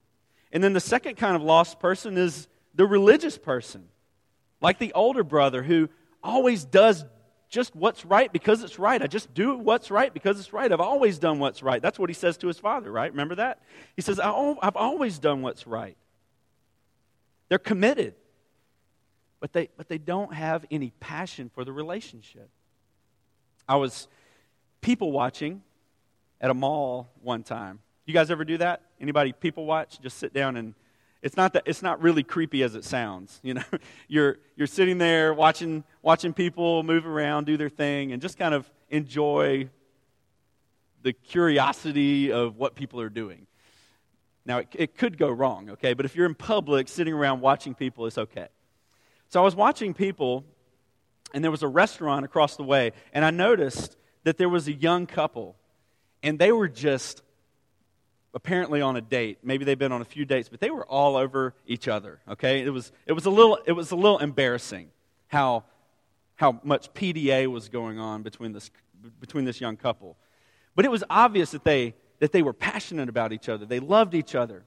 And 0.51 0.63
then 0.63 0.73
the 0.73 0.81
second 0.81 1.15
kind 1.15 1.35
of 1.35 1.41
lost 1.41 1.79
person 1.79 2.17
is 2.17 2.47
the 2.75 2.85
religious 2.85 3.37
person, 3.37 3.87
like 4.59 4.79
the 4.79 4.91
older 4.93 5.23
brother 5.23 5.63
who 5.63 5.89
always 6.21 6.65
does 6.65 7.05
just 7.51 7.75
what's 7.75 8.03
right 8.05 8.33
because 8.33 8.63
it's 8.63 8.79
right. 8.79 9.01
I 9.01 9.05
just 9.05 9.31
do 9.33 9.55
what's 9.55 9.91
right 9.91 10.11
because 10.11 10.39
it's 10.39 10.51
right. 10.53 10.71
I've 10.71 10.79
always 10.79 11.19
done 11.19 11.37
what's 11.37 11.61
right. 11.61 11.81
That's 11.81 11.99
what 11.99 12.09
he 12.09 12.13
says 12.15 12.37
to 12.37 12.47
his 12.47 12.57
father, 12.57 12.91
right? 12.91 13.11
Remember 13.11 13.35
that? 13.35 13.61
He 13.95 14.01
says, 14.01 14.19
I've 14.19 14.75
always 14.75 15.19
done 15.19 15.43
what's 15.43 15.67
right. 15.67 15.97
They're 17.49 17.59
committed, 17.59 18.15
but 19.39 19.53
they, 19.53 19.69
but 19.77 19.87
they 19.87 19.99
don't 19.99 20.33
have 20.33 20.65
any 20.71 20.93
passion 20.99 21.51
for 21.53 21.63
the 21.63 21.71
relationship. 21.71 22.49
I 23.67 23.75
was 23.75 24.07
people 24.81 25.11
watching 25.11 25.61
at 26.39 26.49
a 26.49 26.55
mall 26.55 27.11
one 27.21 27.43
time 27.43 27.79
you 28.11 28.13
guys 28.13 28.29
ever 28.29 28.43
do 28.43 28.57
that? 28.57 28.81
Anybody 28.99 29.31
people 29.31 29.65
watch? 29.65 29.99
Just 30.01 30.17
sit 30.17 30.33
down 30.33 30.57
and 30.57 30.73
it's 31.21 31.37
not 31.37 31.53
that 31.53 31.63
it's 31.65 31.81
not 31.81 32.01
really 32.01 32.23
creepy 32.23 32.63
as 32.63 32.75
it 32.75 32.83
sounds. 32.83 33.39
You 33.43 33.55
know, 33.55 33.63
you're 34.07 34.39
you're 34.55 34.67
sitting 34.67 34.97
there 34.97 35.33
watching 35.33 35.83
watching 36.01 36.33
people 36.33 36.83
move 36.83 37.05
around, 37.05 37.45
do 37.45 37.57
their 37.57 37.69
thing, 37.69 38.11
and 38.11 38.21
just 38.21 38.37
kind 38.37 38.53
of 38.53 38.69
enjoy 38.89 39.69
the 41.03 41.13
curiosity 41.13 42.31
of 42.31 42.57
what 42.57 42.75
people 42.75 43.01
are 43.01 43.09
doing. 43.09 43.47
Now, 44.45 44.59
it, 44.59 44.69
it 44.73 44.97
could 44.97 45.17
go 45.17 45.29
wrong, 45.29 45.71
okay? 45.71 45.93
But 45.93 46.05
if 46.05 46.15
you're 46.15 46.25
in 46.25 46.35
public, 46.35 46.87
sitting 46.87 47.13
around 47.13 47.41
watching 47.41 47.75
people, 47.75 48.05
it's 48.05 48.17
okay. 48.17 48.47
So 49.29 49.39
I 49.39 49.43
was 49.43 49.55
watching 49.55 49.93
people, 49.93 50.43
and 51.33 51.43
there 51.43 51.51
was 51.51 51.63
a 51.63 51.67
restaurant 51.67 52.25
across 52.25 52.55
the 52.55 52.63
way, 52.63 52.91
and 53.13 53.23
I 53.23 53.31
noticed 53.31 53.97
that 54.23 54.37
there 54.37 54.49
was 54.49 54.67
a 54.67 54.73
young 54.73 55.05
couple, 55.05 55.55
and 56.23 56.37
they 56.37 56.51
were 56.51 56.67
just 56.67 57.21
apparently 58.33 58.81
on 58.81 58.95
a 58.95 59.01
date. 59.01 59.39
Maybe 59.43 59.65
they've 59.65 59.77
been 59.77 59.91
on 59.91 60.01
a 60.01 60.05
few 60.05 60.25
dates, 60.25 60.49
but 60.49 60.59
they 60.59 60.69
were 60.69 60.85
all 60.85 61.15
over 61.15 61.53
each 61.65 61.87
other. 61.87 62.19
Okay, 62.29 62.61
it 62.61 62.69
was 62.69 62.91
it 63.05 63.13
was 63.13 63.25
a 63.25 63.29
little 63.29 63.59
it 63.65 63.73
was 63.73 63.91
a 63.91 63.95
little 63.95 64.19
embarrassing 64.19 64.89
how 65.27 65.63
how 66.35 66.59
much 66.63 66.93
PDA 66.93 67.47
was 67.47 67.69
going 67.69 67.99
on 67.99 68.23
between 68.23 68.53
this 68.53 68.71
between 69.19 69.45
this 69.45 69.59
young 69.59 69.77
couple. 69.77 70.17
But 70.75 70.85
it 70.85 70.91
was 70.91 71.03
obvious 71.09 71.51
that 71.51 71.63
they 71.63 71.95
that 72.19 72.31
they 72.31 72.41
were 72.41 72.53
passionate 72.53 73.09
about 73.09 73.33
each 73.33 73.49
other. 73.49 73.65
They 73.65 73.79
loved 73.79 74.13
each 74.13 74.35
other. 74.35 74.63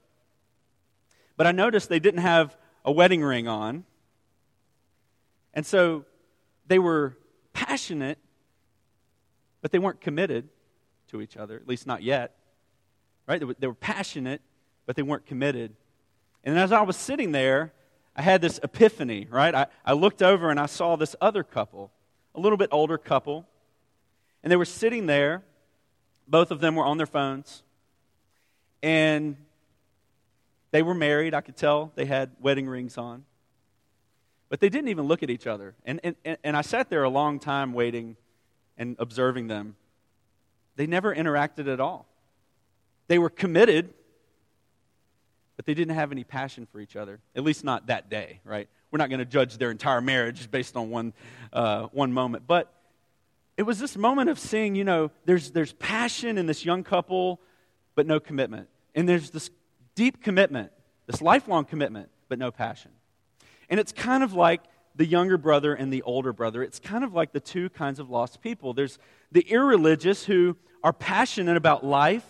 But 1.37 1.47
I 1.47 1.52
noticed 1.52 1.88
they 1.88 2.00
didn't 2.00 2.21
have 2.21 2.56
a 2.85 2.92
wedding 2.92 3.23
ring 3.23 3.49
on. 3.49 3.85
And 5.52 5.64
so 5.64 6.04
they 6.66 6.78
were 6.78 7.16
passionate, 7.52 8.18
but 9.62 9.73
they 9.73 9.78
weren't 9.78 10.00
committed 10.00 10.49
to 11.09 11.21
each 11.21 11.37
other, 11.37 11.56
at 11.56 11.68
least 11.68 11.87
not 11.87 12.02
yet 12.02 12.37
right? 13.26 13.38
They 13.38 13.47
were, 13.47 13.57
they 13.59 13.66
were 13.66 13.75
passionate, 13.75 14.40
but 14.87 14.97
they 14.97 15.02
weren't 15.02 15.26
committed. 15.26 15.75
And 16.45 16.59
as 16.59 16.73
I 16.73 16.83
was 16.83 16.97
sitting 16.97 17.33
there, 17.33 17.73
I 18.14 18.23
had 18.23 18.40
this 18.40 18.61
epiphany, 18.62 19.26
right? 19.31 19.54
I, 19.54 19.66
I 19.85 19.93
looked 19.95 20.23
over 20.23 20.50
and 20.50 20.61
I 20.61 20.66
saw 20.66 20.97
this 20.97 21.16
other 21.21 21.43
couple, 21.43 21.90
a 22.35 22.40
little 22.40 22.59
bit 22.59 22.69
older 22.71 22.99
couple, 22.99 23.47
and 24.43 24.50
they 24.52 24.57
were 24.57 24.64
sitting 24.64 25.07
there. 25.07 25.43
Both 26.28 26.50
of 26.50 26.61
them 26.61 26.76
were 26.76 26.85
on 26.85 26.97
their 26.97 27.07
phones. 27.07 27.62
And 28.83 29.37
They 30.75 30.83
were 30.83 30.93
married, 30.93 31.35
I 31.35 31.40
could 31.40 31.57
tell. 31.57 31.93
They 31.95 32.04
had 32.04 32.33
wedding 32.40 32.69
rings 32.69 32.99
on. 32.99 33.25
But 34.49 34.59
they 34.59 34.69
didn't 34.69 34.88
even 34.88 35.07
look 35.07 35.23
at 35.23 35.31
each 35.31 35.47
other. 35.47 35.76
And, 35.87 36.00
and, 36.02 36.37
and 36.43 36.57
I 36.57 36.62
sat 36.62 36.90
there 36.90 37.04
a 37.04 37.09
long 37.09 37.38
time 37.38 37.73
waiting 37.73 38.16
and 38.76 38.97
observing 38.99 39.47
them. 39.47 39.76
They 40.75 40.88
never 40.88 41.14
interacted 41.14 41.73
at 41.73 41.78
all. 41.78 42.07
They 43.08 43.18
were 43.18 43.30
committed, 43.30 43.92
but 45.56 45.66
they 45.66 45.75
didn't 45.75 45.94
have 45.94 46.12
any 46.12 46.25
passion 46.25 46.66
for 46.66 46.80
each 46.80 46.96
other, 46.96 47.20
at 47.37 47.44
least 47.44 47.64
not 47.64 47.87
that 47.87 48.11
day, 48.11 48.40
right? 48.44 48.68
We're 48.90 48.99
not 48.99 49.08
going 49.08 49.18
to 49.18 49.25
judge 49.25 49.58
their 49.58 49.70
entire 49.70 50.00
marriage 50.00 50.50
based 50.50 50.76
on 50.76 50.90
one, 50.90 51.12
uh, 51.52 51.88
one 51.92 52.12
moment. 52.12 52.44
But 52.46 52.73
it 53.56 53.62
was 53.62 53.78
this 53.78 53.96
moment 53.96 54.30
of 54.30 54.38
seeing, 54.38 54.75
you 54.75 54.84
know, 54.84 55.11
there's, 55.25 55.50
there's 55.50 55.73
passion 55.75 56.38
in 56.38 56.46
this 56.46 56.64
young 56.64 56.82
couple, 56.82 57.40
but 57.94 58.06
no 58.06 58.20
commitment. 58.20 58.68
And 58.94 59.08
there's 59.08 59.30
this 59.30 59.50
deep 59.94 60.23
commitment, 60.23 60.73
this 61.06 61.20
lifelong 61.23 61.64
commitment, 61.64 62.08
but 62.28 62.38
no 62.38 62.50
passion. 62.50 62.90
And 63.68 63.78
it's 63.78 63.92
kind 63.92 64.23
of 64.23 64.32
like 64.34 64.62
the 64.96 65.06
younger 65.06 65.37
brother 65.37 65.75
and 65.75 65.92
the 65.92 66.02
older 66.02 66.32
brother. 66.32 66.62
It's 66.62 66.78
kind 66.78 67.04
of 67.04 67.14
like 67.14 67.32
the 67.32 67.40
two 67.40 67.70
kinds 67.70 67.99
of 67.99 68.11
lost 68.11 68.40
people. 68.40 68.75
There's 68.75 68.99
the 69.32 69.40
irreligious 69.40 70.25
who 70.25 70.56
are 70.82 70.92
passionate 70.92 71.56
about 71.56 71.84
life, 71.84 72.26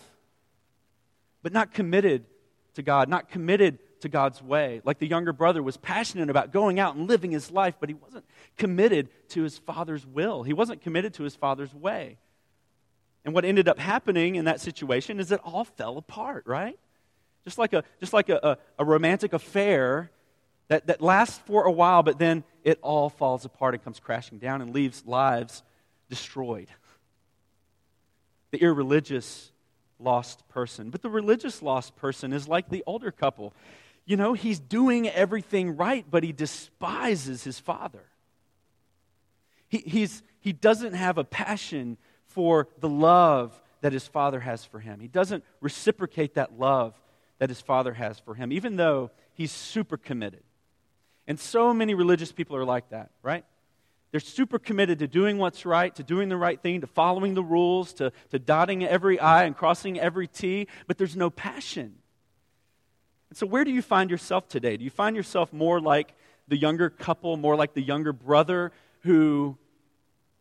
but 1.45 1.53
not 1.53 1.75
committed 1.75 2.25
to 2.73 2.81
God, 2.81 3.07
not 3.07 3.29
committed 3.29 3.77
to 3.99 4.09
God's 4.09 4.41
way. 4.41 4.81
Like 4.83 4.97
the 4.97 5.05
younger 5.05 5.31
brother 5.31 5.61
was 5.61 5.77
passionate 5.77 6.31
about 6.31 6.51
going 6.51 6.79
out 6.79 6.95
and 6.95 7.07
living 7.07 7.29
his 7.29 7.51
life, 7.51 7.75
but 7.79 7.87
he 7.87 7.93
wasn't 7.93 8.25
committed 8.57 9.09
to 9.29 9.43
his 9.43 9.59
father's 9.59 10.07
will. 10.07 10.41
He 10.41 10.53
wasn't 10.53 10.81
committed 10.81 11.13
to 11.13 11.23
his 11.23 11.35
father's 11.35 11.71
way. 11.71 12.17
And 13.25 13.35
what 13.35 13.45
ended 13.45 13.67
up 13.67 13.77
happening 13.77 14.37
in 14.37 14.45
that 14.45 14.59
situation 14.59 15.19
is 15.19 15.31
it 15.31 15.39
all 15.43 15.65
fell 15.65 15.99
apart, 15.99 16.47
right? 16.47 16.79
Just 17.43 17.59
like 17.59 17.73
a, 17.73 17.83
just 17.99 18.11
like 18.11 18.29
a, 18.29 18.39
a, 18.41 18.57
a 18.79 18.83
romantic 18.83 19.31
affair 19.31 20.09
that, 20.69 20.87
that 20.87 20.99
lasts 20.99 21.39
for 21.45 21.65
a 21.65 21.71
while, 21.71 22.01
but 22.01 22.17
then 22.17 22.43
it 22.63 22.79
all 22.81 23.11
falls 23.11 23.45
apart 23.45 23.75
and 23.75 23.83
comes 23.83 23.99
crashing 23.99 24.39
down 24.39 24.63
and 24.63 24.73
leaves 24.73 25.03
lives 25.05 25.61
destroyed. 26.09 26.69
The 28.49 28.63
irreligious 28.63 29.51
lost 29.99 30.47
person. 30.49 30.89
But 30.89 31.01
the 31.01 31.09
religious 31.09 31.61
lost 31.61 31.95
person 31.95 32.33
is 32.33 32.47
like 32.47 32.69
the 32.69 32.83
older 32.85 33.11
couple. 33.11 33.53
You 34.05 34.17
know, 34.17 34.33
he's 34.33 34.59
doing 34.59 35.09
everything 35.09 35.75
right, 35.77 36.05
but 36.09 36.23
he 36.23 36.31
despises 36.31 37.43
his 37.43 37.59
father. 37.59 38.03
He, 39.67 39.79
he's, 39.79 40.21
he 40.39 40.53
doesn't 40.53 40.93
have 40.93 41.17
a 41.17 41.23
passion 41.23 41.97
for 42.27 42.67
the 42.79 42.89
love 42.89 43.59
that 43.81 43.93
his 43.93 44.07
father 44.07 44.39
has 44.39 44.65
for 44.65 44.79
him. 44.79 44.99
He 44.99 45.07
doesn't 45.07 45.43
reciprocate 45.61 46.35
that 46.35 46.59
love 46.59 46.93
that 47.39 47.49
his 47.49 47.61
father 47.61 47.93
has 47.93 48.19
for 48.19 48.35
him, 48.35 48.51
even 48.51 48.75
though 48.75 49.11
he's 49.33 49.51
super 49.51 49.97
committed. 49.97 50.43
And 51.27 51.39
so 51.39 51.73
many 51.73 51.93
religious 51.93 52.31
people 52.31 52.55
are 52.55 52.65
like 52.65 52.89
that, 52.89 53.09
right? 53.23 53.45
They're 54.15 54.21
super 54.21 54.59
committed 54.59 54.99
to 54.99 55.09
doing 55.09 55.39
what's 55.39 55.65
right, 55.65 55.93
to 55.95 56.01
doing 56.01 56.29
the 56.29 56.37
right 56.37 56.57
thing, 56.57 56.79
to 56.79 56.87
following 56.87 57.33
the 57.33 57.43
rules, 57.43 57.91
to, 57.95 58.13
to 58.29 58.39
dotting 58.39 58.85
every 58.85 59.19
I 59.19 59.43
and 59.43 59.53
crossing 59.53 59.99
every 59.99 60.25
T, 60.25 60.69
but 60.87 60.97
there's 60.97 61.17
no 61.17 61.29
passion. 61.29 61.95
And 63.27 63.37
so, 63.37 63.45
where 63.45 63.65
do 63.65 63.71
you 63.71 63.81
find 63.81 64.09
yourself 64.09 64.47
today? 64.47 64.77
Do 64.77 64.85
you 64.85 64.89
find 64.89 65.17
yourself 65.17 65.51
more 65.51 65.81
like 65.81 66.13
the 66.47 66.55
younger 66.55 66.89
couple, 66.89 67.35
more 67.35 67.57
like 67.57 67.73
the 67.73 67.81
younger 67.81 68.13
brother 68.13 68.71
who 69.01 69.57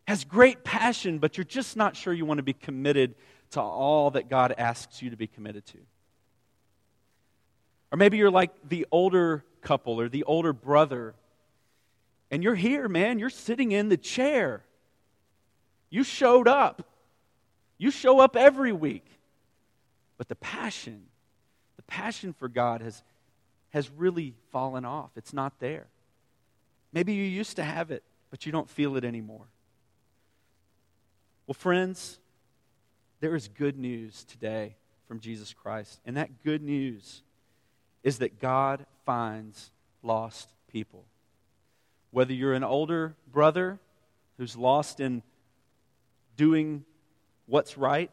has 0.07 0.23
great 0.23 0.63
passion, 0.63 1.19
but 1.19 1.37
you're 1.37 1.43
just 1.43 1.77
not 1.77 1.97
sure 1.97 2.13
you 2.13 2.25
want 2.25 2.39
to 2.39 2.45
be 2.45 2.53
committed 2.53 3.17
to 3.51 3.61
all 3.61 4.13
that 4.13 4.29
God 4.29 4.55
asks 4.57 5.03
you 5.03 5.11
to 5.11 5.17
be 5.17 5.27
committed 5.27 5.67
to? 5.67 5.79
Or 7.91 7.99
maybe 7.99 8.19
you're 8.19 8.31
like 8.31 8.53
the 8.69 8.87
older 8.93 9.45
couple 9.63 10.01
or 10.01 10.09
the 10.09 10.23
older 10.23 10.53
brother, 10.53 11.17
and 12.31 12.43
you're 12.43 12.55
here, 12.55 12.89
man. 12.89 13.19
You're 13.19 13.31
sitting 13.31 13.73
in 13.73 13.89
the 13.89 13.97
chair. 13.97 14.63
You 15.91 16.05
showed 16.05 16.49
up. 16.49 16.89
You 17.79 17.91
show 17.91 18.21
up 18.21 18.37
every 18.37 18.73
week. 18.73 19.07
But 20.19 20.29
the 20.29 20.37
passion, 20.37 21.07
the 21.77 21.83
passion 21.83 22.33
for 22.33 22.49
God 22.49 22.81
has, 22.81 23.03
has 23.71 23.91
really 23.91 24.35
fallen 24.53 24.85
off. 24.85 25.11
It's 25.17 25.33
not 25.33 25.59
there. 25.59 25.87
Maybe 26.93 27.13
you 27.15 27.25
used 27.25 27.57
to 27.57 27.65
have 27.65 27.91
it, 27.91 28.03
but 28.31 28.47
you 28.47 28.53
don't 28.53 28.71
feel 28.71 28.97
it 28.97 29.05
anymore. 29.05 29.47
Well, 31.47 31.55
friends, 31.55 32.19
there 33.21 33.35
is 33.35 33.49
good 33.49 33.79
news 33.79 34.25
today 34.25 34.77
from 35.07 35.21
Jesus 35.21 35.53
Christ. 35.53 36.01
And 36.07 36.17
that 36.17 36.43
good 36.43 36.63
news 36.63 37.23
is 38.03 38.19
that 38.19 38.41
God 38.41 38.87
finds 39.05 39.71
lost 40.03 40.51
people. 40.69 41.05
Whether 42.15 42.33
you're 42.33 42.55
an 42.55 42.63
older 42.63 43.17
brother 43.33 43.81
who's 44.39 44.57
lost 44.57 45.01
in 45.01 45.25
doing 46.37 46.85
what's 47.47 47.77
right, 47.77 48.09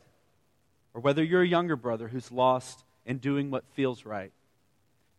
or 0.95 1.01
whether 1.01 1.23
you're 1.23 1.43
a 1.43 1.47
younger 1.47 1.75
brother 1.75 2.07
who's 2.07 2.31
lost 2.31 2.83
in 3.05 3.19
doing 3.19 3.51
what 3.51 3.63
feels 3.75 4.03
right, 4.03 4.31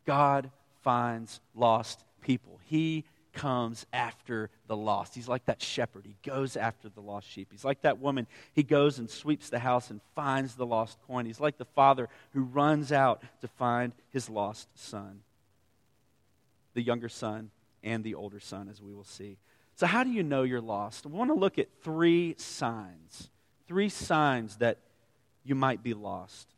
God 0.05 0.51
finds 0.83 1.41
lost 1.55 2.03
people. 2.23 2.59
He 2.65 3.05
comes 3.33 3.87
after 3.93 4.51
the 4.67 4.77
lost. 4.77 5.15
He's 5.15 5.29
like 5.29 5.45
that 5.45 5.63
shepherd. 5.63 6.05
He 6.05 6.17
goes 6.29 6.57
after 6.57 6.89
the 6.89 7.01
lost 7.01 7.31
sheep. 7.31 7.53
He's 7.53 7.65
like 7.65 7.83
that 7.83 8.01
woman. 8.01 8.27
He 8.53 8.65
goes 8.65 8.99
and 8.99 9.09
sweeps 9.09 9.49
the 9.49 9.61
house 9.61 9.91
and 9.91 10.01
finds 10.17 10.57
the 10.57 10.67
lost 10.67 10.99
coin. 11.07 11.27
He's 11.27 11.39
like 11.39 11.57
the 11.57 11.67
father 11.67 12.09
who 12.33 12.43
runs 12.43 12.91
out 12.91 13.23
to 13.43 13.47
find 13.47 13.93
his 14.11 14.29
lost 14.29 14.67
son. 14.75 15.21
The 16.75 16.83
younger 16.83 17.09
son 17.09 17.53
and 17.83 18.05
the 18.05 18.15
older 18.15 18.41
son, 18.41 18.69
as 18.69 18.81
we 18.81 18.93
will 18.93 19.05
see. 19.05 19.39
So, 19.77 19.87
how 19.87 20.05
do 20.05 20.11
you 20.11 20.23
know 20.23 20.43
you're 20.43 20.61
lost? 20.61 21.07
We 21.07 21.13
want 21.13 21.31
to 21.31 21.35
look 21.35 21.59
at 21.59 21.69
three 21.83 22.35
signs. 22.39 23.31
Three 23.69 23.89
signs 23.89 24.57
that 24.57 24.79
you 25.45 25.55
might 25.55 25.83
be 25.83 25.95
lost. 25.95 26.49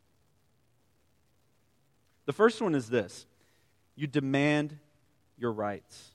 The 2.26 2.32
first 2.32 2.60
one 2.60 2.74
is 2.74 2.88
this 2.88 3.26
you 3.96 4.06
demand 4.06 4.78
your 5.38 5.52
rights 5.52 6.14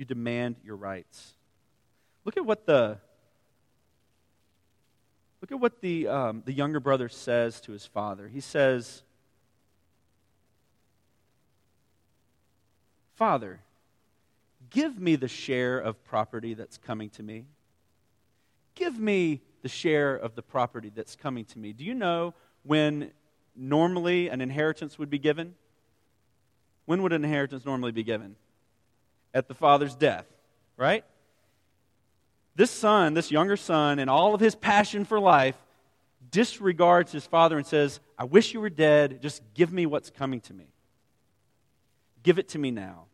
you 0.00 0.06
demand 0.06 0.56
your 0.64 0.76
rights. 0.76 1.34
Look 2.24 2.38
at 2.38 2.46
what 2.46 2.64
the 2.64 2.96
look 5.42 5.52
at 5.52 5.60
what 5.60 5.82
the 5.82 6.08
um, 6.08 6.42
the 6.46 6.54
younger 6.54 6.80
brother 6.80 7.10
says 7.10 7.60
to 7.62 7.72
his 7.72 7.84
father. 7.84 8.26
He 8.26 8.40
says, 8.40 9.02
"Father, 13.14 13.60
give 14.70 14.98
me 14.98 15.16
the 15.16 15.28
share 15.28 15.78
of 15.78 16.02
property 16.04 16.54
that's 16.54 16.78
coming 16.78 17.10
to 17.10 17.22
me. 17.22 17.46
Give 18.74 18.98
me 18.98 19.42
the 19.62 19.68
share 19.68 20.14
of 20.14 20.34
the 20.34 20.42
property 20.42 20.90
that's 20.94 21.16
coming 21.16 21.44
to 21.46 21.58
me." 21.58 21.72
Do 21.72 21.84
you 21.84 21.94
know 21.94 22.34
when 22.62 23.12
normally 23.54 24.28
an 24.28 24.40
inheritance 24.40 24.98
would 24.98 25.10
be 25.10 25.18
given? 25.18 25.54
When 26.86 27.02
would 27.02 27.12
an 27.12 27.24
inheritance 27.24 27.64
normally 27.64 27.92
be 27.92 28.02
given? 28.02 28.36
at 29.32 29.48
the 29.48 29.54
father's 29.54 29.94
death, 29.94 30.26
right? 30.76 31.04
This 32.56 32.70
son, 32.70 33.14
this 33.14 33.30
younger 33.30 33.56
son, 33.56 33.98
and 33.98 34.10
all 34.10 34.34
of 34.34 34.40
his 34.40 34.54
passion 34.54 35.04
for 35.04 35.20
life, 35.20 35.56
disregards 36.30 37.12
his 37.12 37.26
father 37.26 37.56
and 37.56 37.66
says, 37.66 38.00
I 38.18 38.24
wish 38.24 38.52
you 38.52 38.60
were 38.60 38.70
dead. 38.70 39.22
Just 39.22 39.42
give 39.54 39.72
me 39.72 39.86
what's 39.86 40.10
coming 40.10 40.40
to 40.42 40.54
me. 40.54 40.66
Give 42.22 42.38
it 42.38 42.48
to 42.50 42.58
me 42.58 42.70
now. 42.70 43.06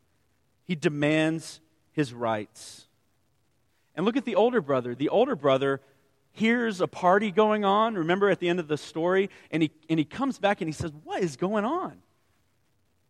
He 0.67 0.75
demands 0.75 1.61
his 1.93 2.13
rights. 2.13 2.87
And 3.95 4.05
look 4.05 4.17
at 4.17 4.25
the 4.25 4.35
older 4.35 4.61
brother. 4.61 4.95
The 4.95 5.09
older 5.09 5.35
brother 5.35 5.81
hears 6.33 6.81
a 6.81 6.87
party 6.87 7.31
going 7.31 7.65
on, 7.65 7.95
remember 7.95 8.29
at 8.29 8.41
the 8.41 8.49
end 8.49 8.61
of 8.61 8.69
the 8.69 8.77
story, 8.77 9.31
and 9.51 9.63
he, 9.63 9.71
and 9.89 9.99
he 9.99 10.05
comes 10.05 10.39
back 10.39 10.61
and 10.61 10.69
he 10.69 10.73
says, 10.73 10.93
What 11.05 11.23
is 11.23 11.37
going 11.37 11.65
on? 11.65 12.03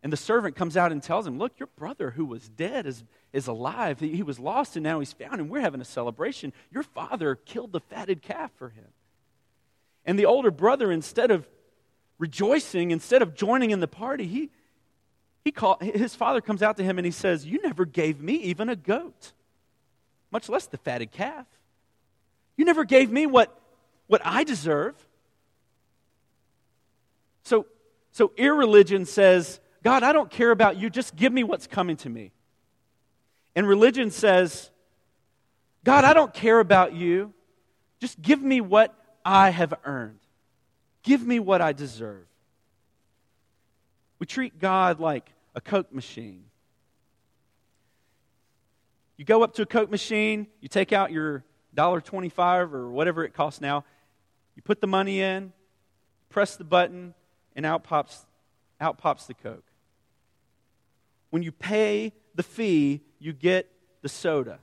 And 0.02 0.12
the 0.12 0.16
servant 0.16 0.54
comes 0.54 0.76
out 0.76 0.92
and 0.92 1.02
tells 1.02 1.26
him, 1.26 1.38
Look, 1.38 1.58
your 1.58 1.68
brother 1.76 2.10
who 2.10 2.24
was 2.24 2.48
dead 2.48 2.86
is, 2.86 3.02
is 3.32 3.48
alive. 3.48 3.98
He, 3.98 4.14
he 4.14 4.22
was 4.22 4.38
lost 4.38 4.76
and 4.76 4.84
now 4.84 5.00
he's 5.00 5.12
found, 5.12 5.40
and 5.40 5.50
we're 5.50 5.60
having 5.60 5.80
a 5.80 5.84
celebration. 5.84 6.52
Your 6.70 6.84
father 6.84 7.34
killed 7.34 7.72
the 7.72 7.80
fatted 7.80 8.22
calf 8.22 8.52
for 8.56 8.68
him. 8.68 8.86
And 10.04 10.16
the 10.16 10.26
older 10.26 10.52
brother, 10.52 10.92
instead 10.92 11.32
of 11.32 11.48
rejoicing, 12.18 12.92
instead 12.92 13.22
of 13.22 13.34
joining 13.34 13.72
in 13.72 13.80
the 13.80 13.88
party, 13.88 14.26
he, 14.26 14.50
he 15.46 15.52
call, 15.52 15.78
his 15.80 16.12
father 16.12 16.40
comes 16.40 16.60
out 16.60 16.76
to 16.76 16.82
him 16.82 16.98
and 16.98 17.04
he 17.04 17.12
says, 17.12 17.46
You 17.46 17.62
never 17.62 17.84
gave 17.84 18.20
me 18.20 18.34
even 18.34 18.68
a 18.68 18.74
goat, 18.74 19.30
much 20.32 20.48
less 20.48 20.66
the 20.66 20.76
fatted 20.76 21.12
calf. 21.12 21.46
You 22.56 22.64
never 22.64 22.82
gave 22.82 23.12
me 23.12 23.26
what, 23.26 23.56
what 24.08 24.20
I 24.24 24.42
deserve. 24.42 24.96
So, 27.44 27.66
so 28.10 28.32
irreligion 28.36 29.04
says, 29.04 29.60
God, 29.84 30.02
I 30.02 30.12
don't 30.12 30.32
care 30.32 30.50
about 30.50 30.78
you. 30.78 30.90
Just 30.90 31.14
give 31.14 31.32
me 31.32 31.44
what's 31.44 31.68
coming 31.68 31.96
to 31.98 32.08
me. 32.08 32.32
And 33.54 33.68
religion 33.68 34.10
says, 34.10 34.72
God, 35.84 36.02
I 36.02 36.12
don't 36.12 36.34
care 36.34 36.58
about 36.58 36.92
you. 36.92 37.32
Just 38.00 38.20
give 38.20 38.42
me 38.42 38.60
what 38.60 38.92
I 39.24 39.50
have 39.50 39.74
earned. 39.84 40.18
Give 41.04 41.24
me 41.24 41.38
what 41.38 41.60
I 41.60 41.72
deserve. 41.72 42.26
We 44.18 44.26
treat 44.26 44.58
God 44.58 44.98
like 44.98 45.30
a 45.56 45.60
Coke 45.60 45.92
machine. 45.92 46.44
You 49.16 49.24
go 49.24 49.42
up 49.42 49.54
to 49.54 49.62
a 49.62 49.66
Coke 49.66 49.90
machine, 49.90 50.46
you 50.60 50.68
take 50.68 50.92
out 50.92 51.10
your 51.10 51.42
$1.25 51.74 52.72
or 52.72 52.90
whatever 52.90 53.24
it 53.24 53.32
costs 53.32 53.60
now, 53.60 53.84
you 54.54 54.62
put 54.62 54.80
the 54.80 54.86
money 54.86 55.20
in, 55.20 55.52
press 56.28 56.56
the 56.56 56.64
button, 56.64 57.14
and 57.56 57.64
out 57.64 57.82
pops, 57.82 58.26
out 58.80 58.98
pops 58.98 59.26
the 59.26 59.34
Coke. 59.34 59.64
When 61.30 61.42
you 61.42 61.52
pay 61.52 62.12
the 62.34 62.42
fee, 62.42 63.00
you 63.18 63.32
get 63.32 63.70
the 64.02 64.08
soda. 64.08 64.58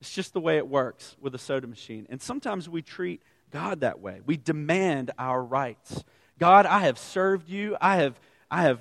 It's 0.00 0.12
just 0.12 0.32
the 0.32 0.40
way 0.40 0.56
it 0.56 0.68
works 0.68 1.16
with 1.20 1.34
a 1.34 1.38
soda 1.38 1.66
machine. 1.66 2.06
And 2.10 2.22
sometimes 2.22 2.68
we 2.68 2.82
treat 2.82 3.22
God 3.50 3.80
that 3.80 4.00
way. 4.00 4.20
We 4.24 4.36
demand 4.36 5.10
our 5.18 5.42
rights. 5.42 6.04
God, 6.38 6.66
I 6.66 6.80
have 6.80 6.98
served 6.98 7.48
you. 7.48 7.76
I 7.80 7.96
have, 7.96 8.20
I 8.50 8.62
have 8.62 8.80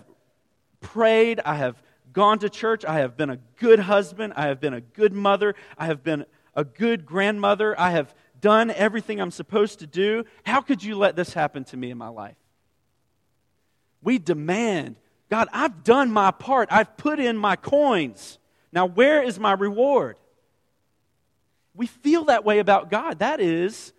prayed. 0.85 1.39
I 1.43 1.55
have 1.55 1.81
gone 2.13 2.39
to 2.39 2.49
church. 2.49 2.85
I 2.85 2.99
have 2.99 3.17
been 3.17 3.29
a 3.29 3.37
good 3.59 3.79
husband. 3.79 4.33
I 4.35 4.47
have 4.47 4.59
been 4.59 4.73
a 4.73 4.81
good 4.81 5.13
mother. 5.13 5.55
I 5.77 5.87
have 5.87 6.03
been 6.03 6.25
a 6.55 6.63
good 6.63 7.05
grandmother. 7.05 7.79
I 7.79 7.91
have 7.91 8.13
done 8.39 8.71
everything 8.71 9.19
I'm 9.19 9.31
supposed 9.31 9.79
to 9.79 9.87
do. 9.87 10.23
How 10.45 10.61
could 10.61 10.83
you 10.83 10.95
let 10.95 11.15
this 11.15 11.33
happen 11.33 11.63
to 11.65 11.77
me 11.77 11.91
in 11.91 11.97
my 11.97 12.07
life? 12.07 12.37
We 14.01 14.19
demand, 14.19 14.95
God, 15.29 15.47
I've 15.51 15.83
done 15.83 16.11
my 16.11 16.31
part. 16.31 16.69
I've 16.71 16.95
put 16.95 17.19
in 17.19 17.37
my 17.37 17.55
coins. 17.55 18.39
Now, 18.71 18.85
where 18.85 19.23
is 19.23 19.39
my 19.39 19.53
reward? 19.53 20.17
We 21.73 21.87
feel 21.87 22.25
that 22.25 22.45
way 22.45 22.59
about 22.59 22.89
God. 22.89 23.19
That 23.19 23.41
is 23.41 23.93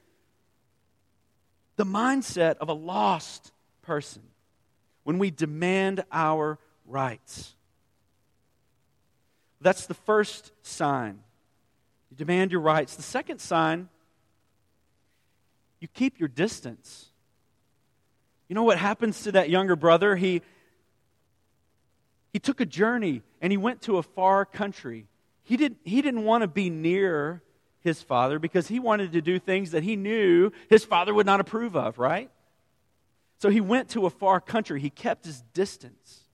the 1.77 1.85
mindset 1.85 2.57
of 2.59 2.69
a 2.69 2.73
lost 2.73 3.53
person 3.83 4.23
when 5.05 5.19
we 5.19 5.31
demand 5.31 6.05
our 6.11 6.59
rights. 6.87 7.55
That's 9.61 9.87
the 9.87 9.95
first 9.95 10.53
sign. 10.63 11.21
You 12.11 12.17
demand 12.17 12.53
your 12.53 12.61
rights. 12.61 12.97
The 12.97 13.03
second 13.03 13.41
sign, 13.41 13.89
you 15.81 15.89
keep 15.89 16.19
your 16.19 16.29
distance. 16.29 17.07
You 18.49 18.55
know 18.55 18.63
what 18.63 18.79
happens 18.79 19.23
to 19.23 19.33
that 19.33 19.51
younger 19.51 19.77
brother? 19.77 20.15
He, 20.17 20.43
he 22.33 22.39
took 22.39 22.61
a 22.61 22.67
journey 22.67 23.23
and 23.41 23.53
he 23.53 23.57
went 23.57 23.83
to 23.83 23.99
a 23.99 24.03
far 24.03 24.45
country. 24.45 25.07
He 25.43 25.57
didn't, 25.57 25.79
he 25.85 26.03
didn't 26.03 26.25
want 26.25 26.43
to 26.43 26.49
be 26.49 26.71
near 26.71 27.43
his 27.81 28.03
father 28.03 28.39
because 28.39 28.69
he 28.69 28.79
wanted 28.79 29.13
to 29.13 29.23
do 29.23 29.39
things 29.39 29.71
that 29.71 29.83
he 29.83 29.97
knew 29.97 30.53
his 30.69 30.85
father 30.85 31.15
would 31.15 31.27
not 31.27 31.41
approve 31.41 31.77
of, 31.77 31.99
right? 31.99 32.31
So 33.39 33.49
he 33.49 33.61
went 33.61 33.91
to 33.91 34.07
a 34.07 34.11
far 34.11 34.41
country. 34.41 34.81
He 34.81 34.91
kept 34.91 35.25
his 35.25 35.43
distance. 35.55 36.26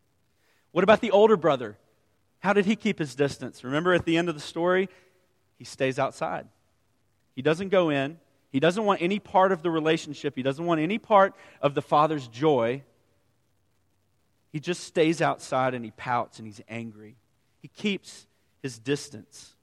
What 0.73 0.85
about 0.85 1.01
the 1.01 1.11
older 1.11 1.37
brother? 1.37 1.79
How 2.41 2.53
did 2.53 2.67
he 2.67 2.75
keep 2.75 2.99
his 2.99 3.15
distance? 3.15 3.63
Remember 3.63 3.95
at 3.95 4.05
the 4.05 4.17
end 4.17 4.29
of 4.29 4.35
the 4.35 4.41
story? 4.41 4.89
He 5.59 5.65
stays 5.65 5.99
outside. 5.99 6.49
He 7.37 7.43
doesn't 7.43 7.69
go 7.69 7.91
in. 7.91 8.19
He 8.51 8.61
doesn't 8.61 8.85
want 8.85 9.01
any 9.01 9.19
part 9.19 9.53
of 9.53 9.63
the 9.63 9.71
relationship. 9.71 10.35
He 10.35 10.43
doesn't 10.43 10.65
want 10.65 10.81
any 10.81 10.99
part 10.99 11.35
of 11.61 11.75
the 11.75 11.83
father's 11.83 12.27
joy. 12.29 12.83
He 14.51 14.61
just 14.61 14.85
stays 14.85 15.23
outside 15.23 15.75
and 15.75 15.85
he 15.85 15.93
pouts 15.93 16.39
and 16.39 16.47
he's 16.47 16.61
angry. 16.69 17.17
He 17.61 17.69
keeps 17.69 18.27
his 18.63 18.79
distance. 18.79 19.55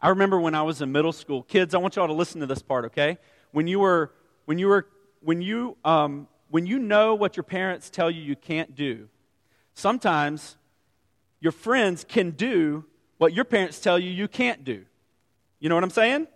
I 0.00 0.08
remember 0.08 0.40
when 0.40 0.54
I 0.54 0.62
was 0.62 0.82
in 0.82 0.92
middle 0.92 1.12
school, 1.12 1.42
kids, 1.42 1.74
I 1.74 1.78
want 1.78 1.96
y'all 1.96 2.06
to 2.06 2.12
listen 2.12 2.40
to 2.40 2.46
this 2.46 2.62
part, 2.62 2.86
okay? 2.86 3.18
When 3.52 3.66
you 3.66 3.80
were, 3.80 4.12
when 4.46 4.58
you 4.58 4.68
were, 4.68 4.86
when 5.20 5.40
you, 5.40 5.76
um, 5.84 6.26
when 6.50 6.66
you 6.66 6.78
know 6.78 7.14
what 7.14 7.36
your 7.36 7.44
parents 7.44 7.90
tell 7.90 8.10
you 8.10 8.20
you 8.20 8.36
can't 8.36 8.74
do, 8.74 9.08
sometimes 9.76 10.56
your 11.38 11.52
friends 11.52 12.04
can 12.08 12.30
do 12.30 12.84
what 13.18 13.32
your 13.32 13.44
parents 13.44 13.78
tell 13.78 13.98
you 13.98 14.10
you 14.10 14.26
can't 14.26 14.64
do. 14.64 14.84
You 15.60 15.68
know 15.68 15.74
what 15.74 15.84
I'm 15.84 15.90
saying? 15.90 16.26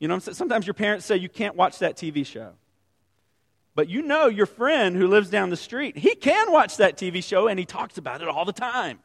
You 0.00 0.08
know, 0.08 0.18
sometimes 0.18 0.66
your 0.66 0.74
parents 0.74 1.06
say 1.06 1.16
you 1.16 1.28
can't 1.28 1.54
watch 1.54 1.78
that 1.78 1.96
TV 1.96 2.26
show. 2.26 2.52
But 3.74 3.88
you 3.88 4.02
know 4.02 4.26
your 4.26 4.46
friend 4.46 4.96
who 4.96 5.08
lives 5.08 5.30
down 5.30 5.50
the 5.50 5.56
street, 5.56 5.96
he 5.96 6.14
can 6.14 6.50
watch 6.52 6.78
that 6.78 6.96
TV 6.96 7.22
show 7.22 7.48
and 7.48 7.58
he 7.58 7.64
talks 7.64 7.98
about 7.98 8.22
it 8.22 8.28
all 8.28 8.44
the 8.44 8.52
time. 8.52 8.98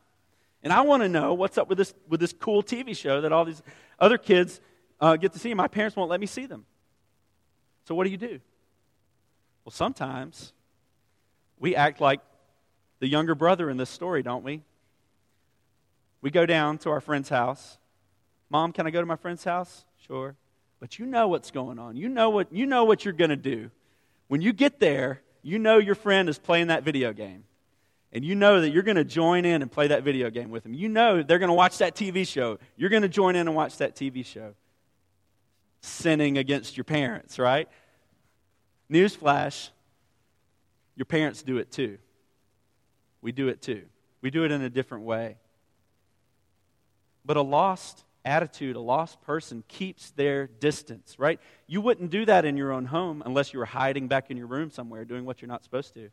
And 0.64 0.74
I 0.74 0.82
want 0.82 1.04
to 1.04 1.10
know 1.10 1.34
what's 1.34 1.58
up 1.58 1.70
with 1.70 1.78
this, 1.78 1.94
with 2.08 2.20
this 2.20 2.34
cool 2.34 2.64
TV 2.64 2.96
show 2.96 3.22
that 3.22 3.32
all 3.32 3.46
these 3.46 3.62
other 4.00 4.18
kids 4.18 4.62
uh, 5.00 5.16
get 5.16 5.34
to 5.34 5.40
see. 5.40 5.54
My 5.54 5.68
parents 5.68 5.96
won't 5.96 6.10
let 6.10 6.20
me 6.20 6.26
see 6.26 6.46
them. 6.46 6.66
So 7.86 7.96
what 7.96 8.04
do 8.04 8.10
you 8.10 8.18
do? 8.18 8.40
Well, 9.64 9.72
sometimes 9.72 10.54
we 11.60 11.76
act 11.76 12.02
like 12.02 12.20
the 13.00 13.08
younger 13.08 13.36
brother 13.36 13.70
in 13.70 13.78
this 13.78 13.90
story, 13.90 14.24
don't 14.24 14.44
we? 14.44 14.62
We 16.22 16.32
go 16.32 16.46
down 16.46 16.78
to 16.80 16.90
our 16.90 17.02
friend's 17.02 17.30
house. 17.30 17.78
Mom, 18.50 18.72
can 18.74 18.88
I 18.88 18.90
go 18.90 19.00
to 19.00 19.06
my 19.06 19.16
friend's 19.16 19.44
house? 19.44 19.86
Sure. 20.08 20.36
But 20.80 21.00
you 21.00 21.06
know 21.06 21.28
what's 21.28 21.52
going 21.52 21.80
on. 21.80 21.96
You 21.96 22.10
know 22.10 22.30
what, 22.30 22.52
you 22.52 22.66
know 22.66 22.84
what 22.84 23.06
you're 23.06 23.14
going 23.14 23.30
to 23.30 23.36
do. 23.36 23.72
When 24.28 24.42
you 24.42 24.54
get 24.54 24.80
there, 24.80 25.22
you 25.42 25.60
know 25.60 25.78
your 25.78 25.96
friend 25.96 26.30
is 26.30 26.38
playing 26.38 26.68
that 26.68 26.84
video 26.84 27.14
game 27.14 27.44
and 28.12 28.26
you 28.26 28.36
know 28.36 28.62
that 28.62 28.70
you're 28.72 28.84
going 28.84 28.98
to 28.98 29.04
join 29.04 29.46
in 29.46 29.62
and 29.62 29.72
play 29.72 29.88
that 29.88 30.04
video 30.04 30.30
game 30.30 30.50
with 30.50 30.64
them. 30.64 30.74
You 30.74 30.90
know 30.90 31.22
they're 31.24 31.40
going 31.40 31.50
to 31.50 31.54
watch 31.54 31.78
that 31.78 31.96
TV 31.96 32.28
show. 32.28 32.60
You're 32.76 32.90
going 32.90 33.04
to 33.04 33.10
join 33.10 33.36
in 33.36 33.48
and 33.48 33.56
watch 33.56 33.78
that 33.78 33.96
TV 33.96 34.26
show. 34.26 34.56
Sinning 35.82 36.38
against 36.38 36.76
your 36.76 36.84
parents, 36.84 37.40
right? 37.40 37.70
Newsflash 38.92 39.70
your 41.00 41.06
parents 41.06 41.42
do 41.44 41.60
it 41.60 41.72
too. 41.72 41.98
We 43.22 43.32
do 43.32 43.48
it 43.48 43.62
too. 43.62 43.84
We 44.22 44.32
do 44.32 44.44
it 44.46 44.52
in 44.52 44.62
a 44.62 44.70
different 44.70 45.06
way. 45.06 45.38
But 47.26 47.38
a 47.38 47.42
lost 47.42 48.04
attitude, 48.26 48.76
a 48.76 48.82
lost 48.82 49.22
person 49.22 49.64
keeps 49.68 50.12
their 50.12 50.48
distance, 50.48 51.18
right? 51.18 51.40
You 51.68 51.82
wouldn't 51.82 52.12
do 52.12 52.26
that 52.26 52.46
in 52.46 52.58
your 52.58 52.72
own 52.72 52.86
home 52.86 53.24
unless 53.26 53.54
you 53.54 53.60
were 53.60 53.66
hiding 53.66 54.08
back 54.08 54.30
in 54.30 54.38
your 54.38 54.48
room 54.48 54.72
somewhere 54.72 55.06
doing 55.06 55.26
what 55.26 55.42
you're 55.42 55.50
not 55.50 55.64
supposed 55.64 55.94
to. 55.94 56.10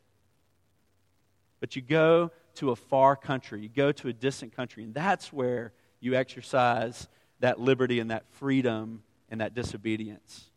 But 1.60 1.74
you 1.74 1.82
go 1.82 2.30
to 2.56 2.70
a 2.70 2.76
far 2.76 3.16
country, 3.16 3.60
you 3.60 3.68
go 3.68 3.92
to 3.92 4.08
a 4.08 4.12
distant 4.12 4.54
country, 4.54 4.84
and 4.84 4.94
that's 4.94 5.32
where 5.32 5.72
you 6.00 6.14
exercise 6.14 7.08
that 7.40 7.60
liberty 7.60 8.00
and 8.00 8.10
that 8.10 8.24
freedom 8.32 9.02
and 9.30 9.40
that 9.40 9.54
disobedience. 9.54 10.50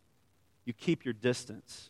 You 0.66 0.74
keep 0.74 1.06
your 1.06 1.14
distance. 1.14 1.89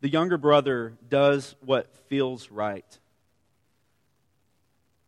The 0.00 0.08
younger 0.08 0.36
brother 0.36 0.94
does 1.08 1.54
what 1.64 1.94
feels 2.08 2.50
right. 2.50 2.98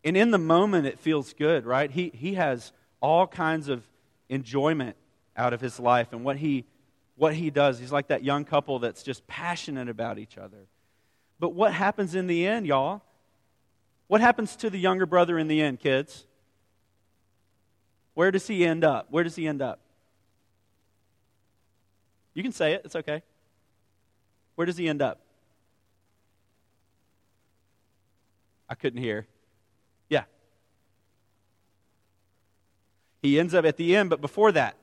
And 0.05 0.16
in 0.16 0.31
the 0.31 0.38
moment, 0.38 0.87
it 0.87 0.98
feels 0.98 1.33
good, 1.35 1.66
right? 1.66 1.90
He, 1.90 2.11
he 2.14 2.35
has 2.35 2.72
all 3.01 3.27
kinds 3.27 3.68
of 3.68 3.83
enjoyment 4.29 4.96
out 5.37 5.53
of 5.53 5.61
his 5.61 5.79
life 5.79 6.12
and 6.12 6.24
what 6.24 6.37
he 6.37 6.64
what 7.16 7.35
he 7.35 7.51
does. 7.51 7.81
He's 7.81 7.90
like 7.90 8.09
that 8.09 8.22
young 8.22 8.44
couple 8.44 8.79
that's 8.79 9.03
just 9.03 9.27
passionate 9.27 9.88
about 9.88 10.18
each 10.18 10.38
other. 10.38 10.68
But 11.40 11.53
what 11.53 11.72
happens 11.72 12.14
in 12.14 12.29
the 12.29 12.46
end, 12.46 12.66
y'all? 12.66 13.03
What 14.07 14.20
happens 14.20 14.55
to 14.57 14.70
the 14.70 14.79
younger 14.79 15.05
brother 15.05 15.37
in 15.37 15.48
the 15.48 15.61
end, 15.61 15.81
kids? 15.81 16.27
Where 18.14 18.31
does 18.31 18.46
he 18.46 18.64
end 18.64 18.85
up? 18.85 19.09
Where 19.11 19.24
does 19.24 19.37
he 19.37 19.46
end 19.46 19.61
up? 19.61 19.81
You 22.35 22.42
can 22.42 22.53
say 22.53 22.74
it, 22.74 22.83
it's 22.85 22.96
okay. 22.96 23.22
Where 24.59 24.66
does 24.66 24.77
he 24.77 24.88
end 24.88 25.03
up? 25.03 25.21
I 28.68 28.75
couldn't 28.75 29.01
hear. 29.01 29.29
Yeah. 30.09 30.25
He 33.23 33.38
ends 33.38 33.55
up 33.55 33.64
at 33.64 33.77
the 33.77 33.94
end, 33.94 34.11
but 34.11 34.21
before 34.21 34.51
that, 34.51 34.75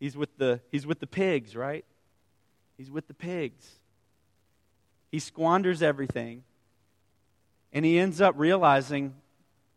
He's 0.00 0.16
with 0.16 0.34
the, 0.38 0.60
he's 0.72 0.86
with 0.86 0.98
the 0.98 1.06
pigs, 1.06 1.54
right? 1.54 1.84
He's 2.78 2.90
with 2.90 3.06
the 3.06 3.14
pigs. 3.14 3.70
He 5.12 5.18
squanders 5.18 5.82
everything. 5.82 6.42
And 7.72 7.84
he 7.84 7.98
ends 7.98 8.22
up 8.22 8.34
realizing, 8.38 9.14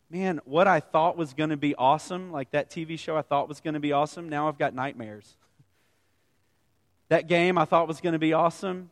man, 0.10 0.39
what 0.46 0.65
I 0.65 0.80
thought 0.80 1.17
was 1.17 1.34
going 1.34 1.50
to 1.50 1.58
be 1.58 1.76
awesome, 1.76 2.32
like 2.32 2.52
that 2.52 2.72
TV 2.72 2.98
show 2.98 3.17
I 3.17 3.22
thought 3.22 3.50
was 3.50 3.60
going 3.60 3.74
to 3.74 3.82
be 3.82 3.91
awesome, 3.91 4.30
now 4.30 4.48
I've 4.48 4.58
got 4.58 4.74
nightmares. 4.74 5.36
That 7.10 7.28
game 7.28 7.58
I 7.58 7.66
thought 7.66 7.88
was 7.88 8.02
going 8.02 8.13
to 8.13 8.20
be 8.20 8.34
awesome, 8.34 8.89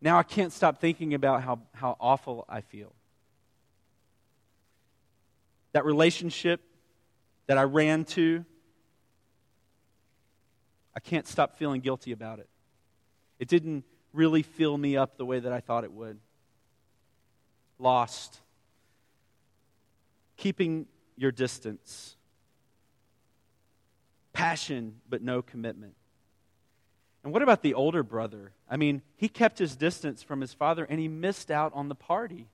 now 0.00 0.18
I 0.18 0.22
can't 0.22 0.52
stop 0.52 0.80
thinking 0.80 1.14
about 1.14 1.42
how, 1.42 1.60
how 1.72 1.96
awful 2.00 2.44
I 2.48 2.60
feel. 2.60 2.92
That 5.72 5.84
relationship 5.84 6.60
that 7.46 7.58
I 7.58 7.62
ran 7.62 8.04
to, 8.06 8.44
I 10.94 11.00
can't 11.00 11.26
stop 11.26 11.56
feeling 11.56 11.80
guilty 11.80 12.12
about 12.12 12.38
it. 12.38 12.48
It 13.38 13.48
didn't 13.48 13.84
really 14.12 14.42
fill 14.42 14.76
me 14.76 14.96
up 14.96 15.18
the 15.18 15.26
way 15.26 15.40
that 15.40 15.52
I 15.52 15.60
thought 15.60 15.84
it 15.84 15.92
would. 15.92 16.18
Lost. 17.78 18.40
Keeping 20.36 20.86
your 21.16 21.30
distance. 21.30 22.16
Passion, 24.32 25.00
but 25.08 25.22
no 25.22 25.42
commitment. 25.42 25.94
And 27.26 27.32
what 27.32 27.42
about 27.42 27.60
the 27.60 27.74
older 27.74 28.04
brother? 28.04 28.52
I 28.70 28.76
mean, 28.76 29.02
he 29.16 29.28
kept 29.28 29.58
his 29.58 29.74
distance 29.74 30.22
from 30.22 30.40
his 30.40 30.54
father 30.54 30.86
and 30.88 31.00
he 31.00 31.08
missed 31.08 31.50
out 31.50 31.72
on 31.74 31.88
the 31.88 31.96
party. 31.96 32.46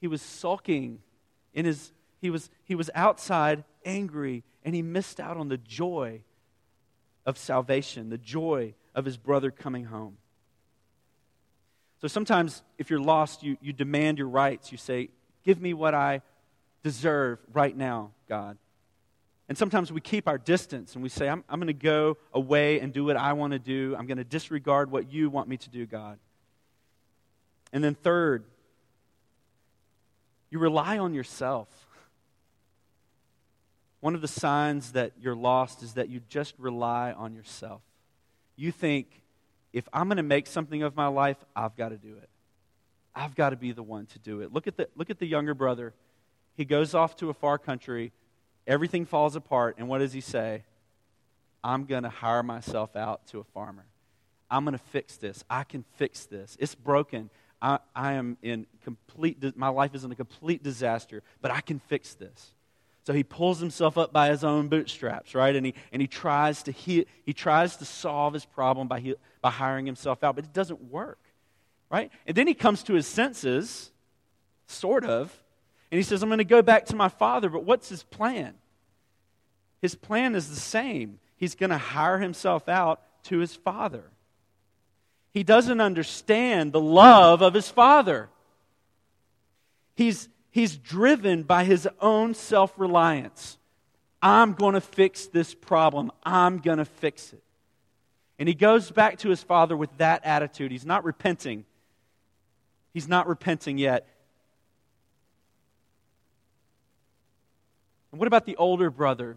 He 0.00 0.06
was 0.06 0.22
sulking 0.22 1.00
in 1.52 1.64
his 1.64 1.90
he 2.20 2.30
was 2.30 2.48
he 2.62 2.76
was 2.76 2.90
outside 2.94 3.64
angry 3.84 4.44
and 4.64 4.72
he 4.72 4.82
missed 4.82 5.18
out 5.18 5.36
on 5.36 5.48
the 5.48 5.56
joy 5.56 6.20
of 7.26 7.36
salvation, 7.36 8.08
the 8.08 8.18
joy 8.18 8.74
of 8.94 9.04
his 9.04 9.16
brother 9.16 9.50
coming 9.50 9.86
home. 9.86 10.16
So 12.00 12.06
sometimes 12.06 12.62
if 12.78 12.88
you're 12.88 13.00
lost, 13.00 13.42
you, 13.42 13.56
you 13.60 13.72
demand 13.72 14.16
your 14.16 14.28
rights. 14.28 14.70
You 14.70 14.78
say, 14.78 15.08
Give 15.42 15.60
me 15.60 15.74
what 15.74 15.92
I 15.92 16.22
deserve 16.84 17.40
right 17.52 17.76
now, 17.76 18.12
God. 18.28 18.58
And 19.52 19.58
sometimes 19.58 19.92
we 19.92 20.00
keep 20.00 20.28
our 20.28 20.38
distance 20.38 20.94
and 20.94 21.02
we 21.02 21.10
say, 21.10 21.28
I'm, 21.28 21.44
I'm 21.46 21.60
going 21.60 21.66
to 21.66 21.74
go 21.74 22.16
away 22.32 22.80
and 22.80 22.90
do 22.90 23.04
what 23.04 23.18
I 23.18 23.34
want 23.34 23.52
to 23.52 23.58
do. 23.58 23.94
I'm 23.98 24.06
going 24.06 24.16
to 24.16 24.24
disregard 24.24 24.90
what 24.90 25.12
you 25.12 25.28
want 25.28 25.46
me 25.46 25.58
to 25.58 25.68
do, 25.68 25.84
God. 25.84 26.18
And 27.70 27.84
then, 27.84 27.94
third, 27.94 28.44
you 30.48 30.58
rely 30.58 30.96
on 30.96 31.12
yourself. 31.12 31.68
One 34.00 34.14
of 34.14 34.22
the 34.22 34.26
signs 34.26 34.92
that 34.92 35.12
you're 35.20 35.36
lost 35.36 35.82
is 35.82 35.92
that 35.92 36.08
you 36.08 36.22
just 36.30 36.54
rely 36.56 37.12
on 37.12 37.34
yourself. 37.34 37.82
You 38.56 38.72
think, 38.72 39.20
if 39.74 39.86
I'm 39.92 40.08
going 40.08 40.16
to 40.16 40.22
make 40.22 40.46
something 40.46 40.82
of 40.82 40.96
my 40.96 41.08
life, 41.08 41.36
I've 41.54 41.76
got 41.76 41.90
to 41.90 41.98
do 41.98 42.16
it. 42.16 42.30
I've 43.14 43.34
got 43.34 43.50
to 43.50 43.56
be 43.56 43.72
the 43.72 43.82
one 43.82 44.06
to 44.06 44.18
do 44.18 44.40
it. 44.40 44.50
Look 44.50 44.66
at 44.66 44.78
the, 44.78 44.88
look 44.96 45.10
at 45.10 45.18
the 45.18 45.26
younger 45.26 45.52
brother. 45.52 45.92
He 46.56 46.64
goes 46.64 46.94
off 46.94 47.16
to 47.16 47.28
a 47.28 47.34
far 47.34 47.58
country. 47.58 48.12
Everything 48.66 49.06
falls 49.06 49.36
apart. 49.36 49.76
And 49.78 49.88
what 49.88 49.98
does 49.98 50.12
he 50.12 50.20
say? 50.20 50.64
I'm 51.64 51.84
going 51.84 52.02
to 52.02 52.08
hire 52.08 52.42
myself 52.42 52.96
out 52.96 53.26
to 53.28 53.38
a 53.38 53.44
farmer. 53.44 53.86
I'm 54.50 54.64
going 54.64 54.72
to 54.72 54.84
fix 54.86 55.16
this. 55.16 55.44
I 55.48 55.64
can 55.64 55.84
fix 55.96 56.26
this. 56.26 56.56
It's 56.60 56.74
broken. 56.74 57.30
I, 57.60 57.78
I 57.94 58.14
am 58.14 58.36
in 58.42 58.66
complete, 58.82 59.56
my 59.56 59.68
life 59.68 59.94
is 59.94 60.04
in 60.04 60.10
a 60.10 60.16
complete 60.16 60.62
disaster, 60.62 61.22
but 61.40 61.50
I 61.50 61.60
can 61.60 61.78
fix 61.78 62.14
this. 62.14 62.54
So 63.04 63.12
he 63.12 63.24
pulls 63.24 63.58
himself 63.58 63.98
up 63.98 64.12
by 64.12 64.28
his 64.28 64.44
own 64.44 64.68
bootstraps, 64.68 65.34
right? 65.34 65.54
And 65.54 65.66
he, 65.66 65.74
and 65.92 66.00
he, 66.00 66.08
tries, 66.08 66.62
to 66.64 66.72
he, 66.72 67.06
he 67.24 67.32
tries 67.32 67.76
to 67.78 67.84
solve 67.84 68.34
his 68.34 68.44
problem 68.44 68.88
by, 68.88 69.00
he, 69.00 69.14
by 69.40 69.50
hiring 69.50 69.86
himself 69.86 70.22
out, 70.22 70.36
but 70.36 70.44
it 70.44 70.52
doesn't 70.52 70.90
work, 70.90 71.18
right? 71.90 72.12
And 72.26 72.36
then 72.36 72.46
he 72.46 72.54
comes 72.54 72.82
to 72.84 72.94
his 72.94 73.06
senses, 73.06 73.90
sort 74.66 75.04
of, 75.04 75.36
and 75.92 75.98
he 75.98 76.02
says, 76.02 76.22
I'm 76.22 76.30
going 76.30 76.38
to 76.38 76.44
go 76.44 76.62
back 76.62 76.86
to 76.86 76.96
my 76.96 77.10
father, 77.10 77.50
but 77.50 77.64
what's 77.64 77.90
his 77.90 78.02
plan? 78.02 78.54
His 79.82 79.94
plan 79.94 80.34
is 80.34 80.48
the 80.48 80.56
same. 80.56 81.18
He's 81.36 81.54
going 81.54 81.68
to 81.68 81.76
hire 81.76 82.18
himself 82.18 82.66
out 82.66 83.02
to 83.24 83.38
his 83.40 83.54
father. 83.54 84.04
He 85.34 85.42
doesn't 85.42 85.82
understand 85.82 86.72
the 86.72 86.80
love 86.80 87.42
of 87.42 87.52
his 87.52 87.68
father. 87.68 88.30
He's, 89.94 90.30
he's 90.50 90.78
driven 90.78 91.42
by 91.42 91.64
his 91.64 91.86
own 92.00 92.32
self 92.32 92.72
reliance. 92.78 93.58
I'm 94.22 94.54
going 94.54 94.74
to 94.74 94.80
fix 94.80 95.26
this 95.26 95.54
problem. 95.54 96.10
I'm 96.24 96.60
going 96.60 96.78
to 96.78 96.86
fix 96.86 97.34
it. 97.34 97.42
And 98.38 98.48
he 98.48 98.54
goes 98.54 98.90
back 98.90 99.18
to 99.18 99.28
his 99.28 99.42
father 99.42 99.76
with 99.76 99.94
that 99.98 100.24
attitude. 100.24 100.72
He's 100.72 100.86
not 100.86 101.04
repenting. 101.04 101.66
He's 102.94 103.08
not 103.08 103.26
repenting 103.26 103.76
yet. 103.76 104.08
And 108.12 108.20
what 108.20 108.28
about 108.28 108.46
the 108.46 108.56
older 108.56 108.90
brother? 108.90 109.36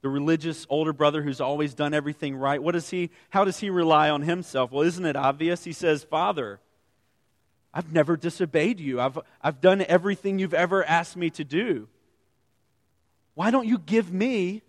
The 0.00 0.08
religious 0.08 0.66
older 0.68 0.92
brother 0.92 1.22
who's 1.22 1.40
always 1.40 1.74
done 1.74 1.94
everything 1.94 2.36
right. 2.36 2.62
What 2.62 2.72
does 2.72 2.90
he 2.90 3.10
how 3.30 3.44
does 3.44 3.58
he 3.58 3.70
rely 3.70 4.10
on 4.10 4.22
himself? 4.22 4.72
Well, 4.72 4.82
isn't 4.82 5.04
it 5.04 5.16
obvious? 5.16 5.64
He 5.64 5.72
says, 5.72 6.04
"Father, 6.04 6.60
I've 7.72 7.92
never 7.92 8.16
disobeyed 8.16 8.80
you. 8.80 9.00
I've, 9.00 9.18
I've 9.42 9.60
done 9.60 9.82
everything 9.82 10.38
you've 10.38 10.54
ever 10.54 10.84
asked 10.84 11.16
me 11.16 11.30
to 11.30 11.44
do. 11.44 11.88
Why 13.34 13.50
don't 13.50 13.66
you 13.66 13.78
give 13.78 14.12
me 14.12 14.62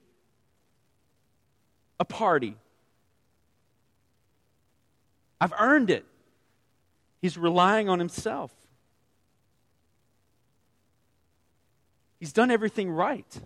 a 1.99 2.05
party? 2.05 2.55
I've 5.41 5.53
earned 5.57 5.89
it. 5.89 6.05
He's 7.21 7.37
relying 7.37 7.89
on 7.89 7.99
himself. 7.99 8.51
He's 12.19 12.33
done 12.33 12.51
everything 12.51 12.89
right. 12.89 13.39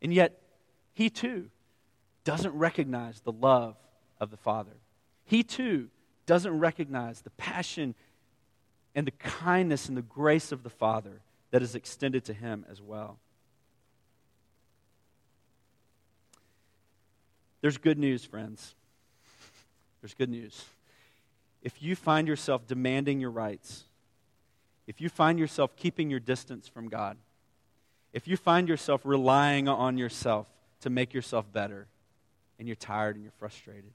And 0.00 0.12
yet, 0.12 0.40
he 0.92 1.10
too 1.10 1.50
doesn't 2.24 2.54
recognize 2.54 3.20
the 3.20 3.32
love 3.32 3.76
of 4.20 4.30
the 4.30 4.36
Father. 4.36 4.76
He 5.24 5.42
too 5.42 5.88
doesn't 6.26 6.58
recognize 6.58 7.22
the 7.22 7.30
passion 7.30 7.94
and 8.94 9.06
the 9.06 9.12
kindness 9.12 9.88
and 9.88 9.96
the 9.96 10.02
grace 10.02 10.52
of 10.52 10.62
the 10.62 10.70
Father 10.70 11.22
that 11.50 11.62
is 11.62 11.74
extended 11.74 12.24
to 12.26 12.32
him 12.32 12.64
as 12.70 12.80
well. 12.80 13.18
There's 17.60 17.78
good 17.78 17.98
news, 17.98 18.24
friends. 18.24 18.74
There's 20.00 20.14
good 20.14 20.30
news. 20.30 20.64
If 21.62 21.80
you 21.80 21.94
find 21.94 22.26
yourself 22.26 22.66
demanding 22.66 23.20
your 23.20 23.30
rights, 23.30 23.84
if 24.86 25.00
you 25.00 25.08
find 25.08 25.38
yourself 25.38 25.76
keeping 25.76 26.10
your 26.10 26.20
distance 26.20 26.68
from 26.68 26.88
God, 26.88 27.16
if 28.12 28.28
you 28.28 28.36
find 28.36 28.68
yourself 28.68 29.02
relying 29.04 29.68
on 29.68 29.96
yourself 29.96 30.46
to 30.80 30.90
make 30.90 31.14
yourself 31.14 31.50
better, 31.52 31.86
and 32.58 32.68
you're 32.68 32.76
tired 32.76 33.16
and 33.16 33.24
you're 33.24 33.32
frustrated, 33.38 33.92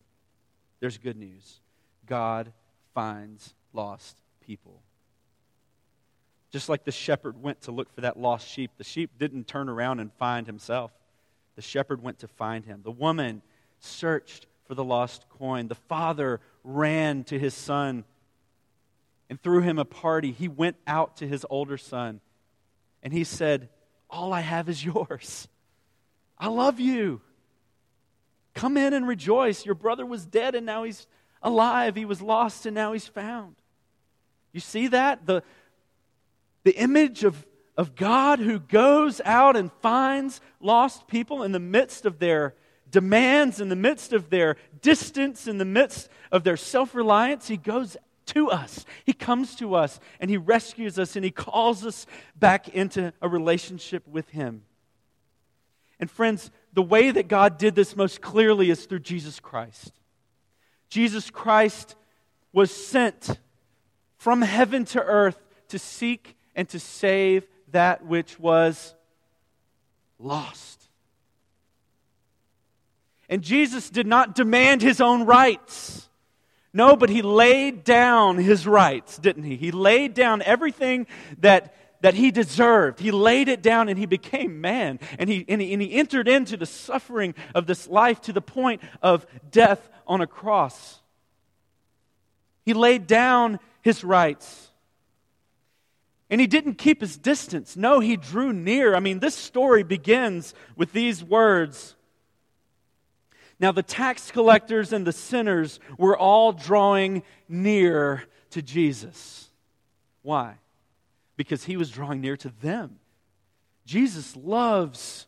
there's 0.80 0.98
good 0.98 1.18
news. 1.18 1.60
God 2.06 2.52
finds 2.94 3.54
lost 3.74 4.18
people. 4.42 4.82
Just 6.52 6.70
like 6.70 6.86
the 6.86 6.92
shepherd 6.92 7.42
went 7.42 7.62
to 7.62 7.72
look 7.72 7.94
for 7.94 8.02
that 8.02 8.18
lost 8.18 8.48
sheep, 8.48 8.72
the 8.78 8.84
sheep 8.84 9.12
didn't 9.20 9.48
turn 9.48 9.70
around 9.70 10.00
and 10.00 10.12
find 10.14 10.48
himself. 10.48 10.92
The 11.56 11.62
shepherd 11.62 12.02
went 12.02 12.20
to 12.20 12.28
find 12.28 12.66
him. 12.66 12.82
The 12.84 12.92
woman 12.92 13.42
searched 13.80 14.48
for 14.66 14.76
the 14.76 14.84
lost 14.84 15.26
coin. 15.30 15.68
The 15.68 15.76
father 15.76 16.40
ran 16.64 17.24
to 17.26 17.38
his 17.38 17.54
son 17.54 18.06
and 19.30 19.42
threw 19.42 19.62
him 19.62 19.78
a 19.80 19.86
party. 19.86 20.32
He 20.32 20.48
went 20.48 20.78
out 20.86 21.18
to 21.18 21.28
his 21.28 21.46
older 21.50 21.78
son 21.78 22.22
and 23.04 23.14
he 23.14 23.24
said, 23.24 23.70
All 24.10 24.34
I 24.34 24.42
have 24.42 24.70
is 24.70 24.84
yours. 24.84 25.48
I 26.38 26.48
love 26.48 26.80
you. 26.80 27.22
Come 28.54 28.78
in 28.78 28.94
and 28.94 29.08
rejoice. 29.08 29.66
Your 29.66 29.76
brother 29.76 30.06
was 30.06 30.26
dead 30.26 30.56
and 30.56 30.66
now 30.66 30.84
he's 30.84 31.08
alive. 31.42 31.96
He 31.96 32.06
was 32.06 32.22
lost 32.22 32.66
and 32.66 32.74
now 32.76 32.94
he's 32.94 33.08
found. 33.08 33.56
You 34.52 34.60
see 34.60 34.88
that? 34.88 35.26
The, 35.26 35.44
the 36.64 36.76
image 36.76 37.24
of, 37.24 37.46
of 37.76 37.96
God 37.96 38.40
who 38.40 38.60
goes 38.60 39.22
out 39.24 39.56
and 39.56 39.72
finds 39.82 40.42
lost 40.60 41.08
people 41.08 41.44
in 41.44 41.52
the 41.52 41.60
midst 41.60 42.06
of 42.06 42.20
their 42.20 42.56
demands, 42.90 43.62
in 43.62 43.70
the 43.70 43.76
midst 43.76 44.14
of 44.14 44.30
their 44.30 44.56
distance, 44.82 45.48
in 45.48 45.58
the 45.58 45.66
midst 45.66 46.10
of 46.32 46.44
their 46.44 46.58
self 46.58 46.96
reliance. 46.96 47.48
He 47.48 47.58
goes 47.58 47.98
to 48.28 48.50
us. 48.50 48.86
He 49.06 49.14
comes 49.14 49.56
to 49.56 49.76
us 49.76 50.00
and 50.20 50.30
He 50.30 50.38
rescues 50.38 50.98
us 51.00 51.16
and 51.16 51.26
He 51.26 51.32
calls 51.32 51.86
us 51.86 52.06
back 52.36 52.70
into 52.70 53.14
a 53.22 53.28
relationship 53.28 54.08
with 54.08 54.30
Him. 54.30 54.64
And 56.00 56.10
friends, 56.10 56.52
the 56.74 56.84
way 56.84 57.12
that 57.12 57.28
God 57.28 57.58
did 57.58 57.76
this 57.76 57.96
most 57.96 58.22
clearly 58.22 58.70
is 58.70 58.86
through 58.86 59.00
Jesus 59.00 59.40
Christ. 59.40 59.94
Jesus 60.90 61.30
Christ 61.30 61.96
was 62.54 62.72
sent 62.72 63.40
from 64.18 64.42
heaven 64.42 64.86
to 64.86 65.02
earth 65.02 65.40
to 65.70 65.80
seek 65.80 66.36
and 66.56 66.68
to 66.70 66.80
save 66.80 67.48
that 67.72 68.06
which 68.06 68.40
was 68.40 68.96
lost. 70.20 70.90
And 73.30 73.42
Jesus 73.42 73.90
did 73.90 74.08
not 74.08 74.36
demand 74.36 74.82
his 74.82 75.02
own 75.02 75.26
rights. 75.26 76.10
No, 76.74 76.96
but 76.96 77.10
he 77.10 77.22
laid 77.22 77.84
down 77.84 78.38
his 78.38 78.68
rights, 78.68 79.18
didn't 79.18 79.44
he? 79.44 79.56
He 79.56 79.72
laid 79.72 80.14
down 80.14 80.42
everything 80.42 81.08
that, 81.40 81.76
that 82.02 82.14
he 82.14 82.32
deserved. 82.32 83.00
He 83.00 83.12
laid 83.12 83.48
it 83.48 83.62
down 83.62 83.90
and 83.90 83.98
he 83.98 84.06
became 84.06 84.62
man. 84.62 85.00
And 85.18 85.30
he, 85.30 85.46
and, 85.48 85.62
he, 85.62 85.74
and 85.74 85.82
he 85.82 85.94
entered 85.94 86.28
into 86.28 86.58
the 86.58 86.66
suffering 86.66 87.36
of 87.56 87.66
this 87.68 87.88
life 87.88 88.22
to 88.22 88.34
the 88.34 88.42
point 88.42 88.82
of 89.02 89.26
death 89.50 89.90
on 90.06 90.22
a 90.22 90.28
cross. 90.28 91.00
He 92.66 92.74
laid 92.74 93.08
down 93.08 93.60
his 93.82 94.04
rights. 94.04 94.70
And 96.30 96.42
he 96.42 96.48
didn't 96.48 96.76
keep 96.76 97.00
his 97.00 97.18
distance. 97.18 97.78
No, 97.78 98.02
he 98.02 98.18
drew 98.18 98.52
near. 98.52 98.96
I 98.96 99.00
mean, 99.00 99.20
this 99.20 99.36
story 99.36 99.84
begins 99.84 100.54
with 100.76 100.92
these 100.92 101.24
words. 101.24 101.96
Now, 103.60 103.72
the 103.72 103.84
tax 103.84 104.30
collectors 104.30 104.94
and 104.94 105.06
the 105.06 105.12
sinners 105.12 105.80
were 105.98 106.18
all 106.18 106.52
drawing 106.52 107.24
near 107.50 108.24
to 108.52 108.62
Jesus. 108.62 109.50
Why? 110.22 110.56
Because 111.36 111.64
he 111.64 111.78
was 111.78 111.90
drawing 111.90 112.22
near 112.22 112.38
to 112.38 112.50
them. 112.62 113.00
Jesus 113.86 114.36
loves 114.36 115.28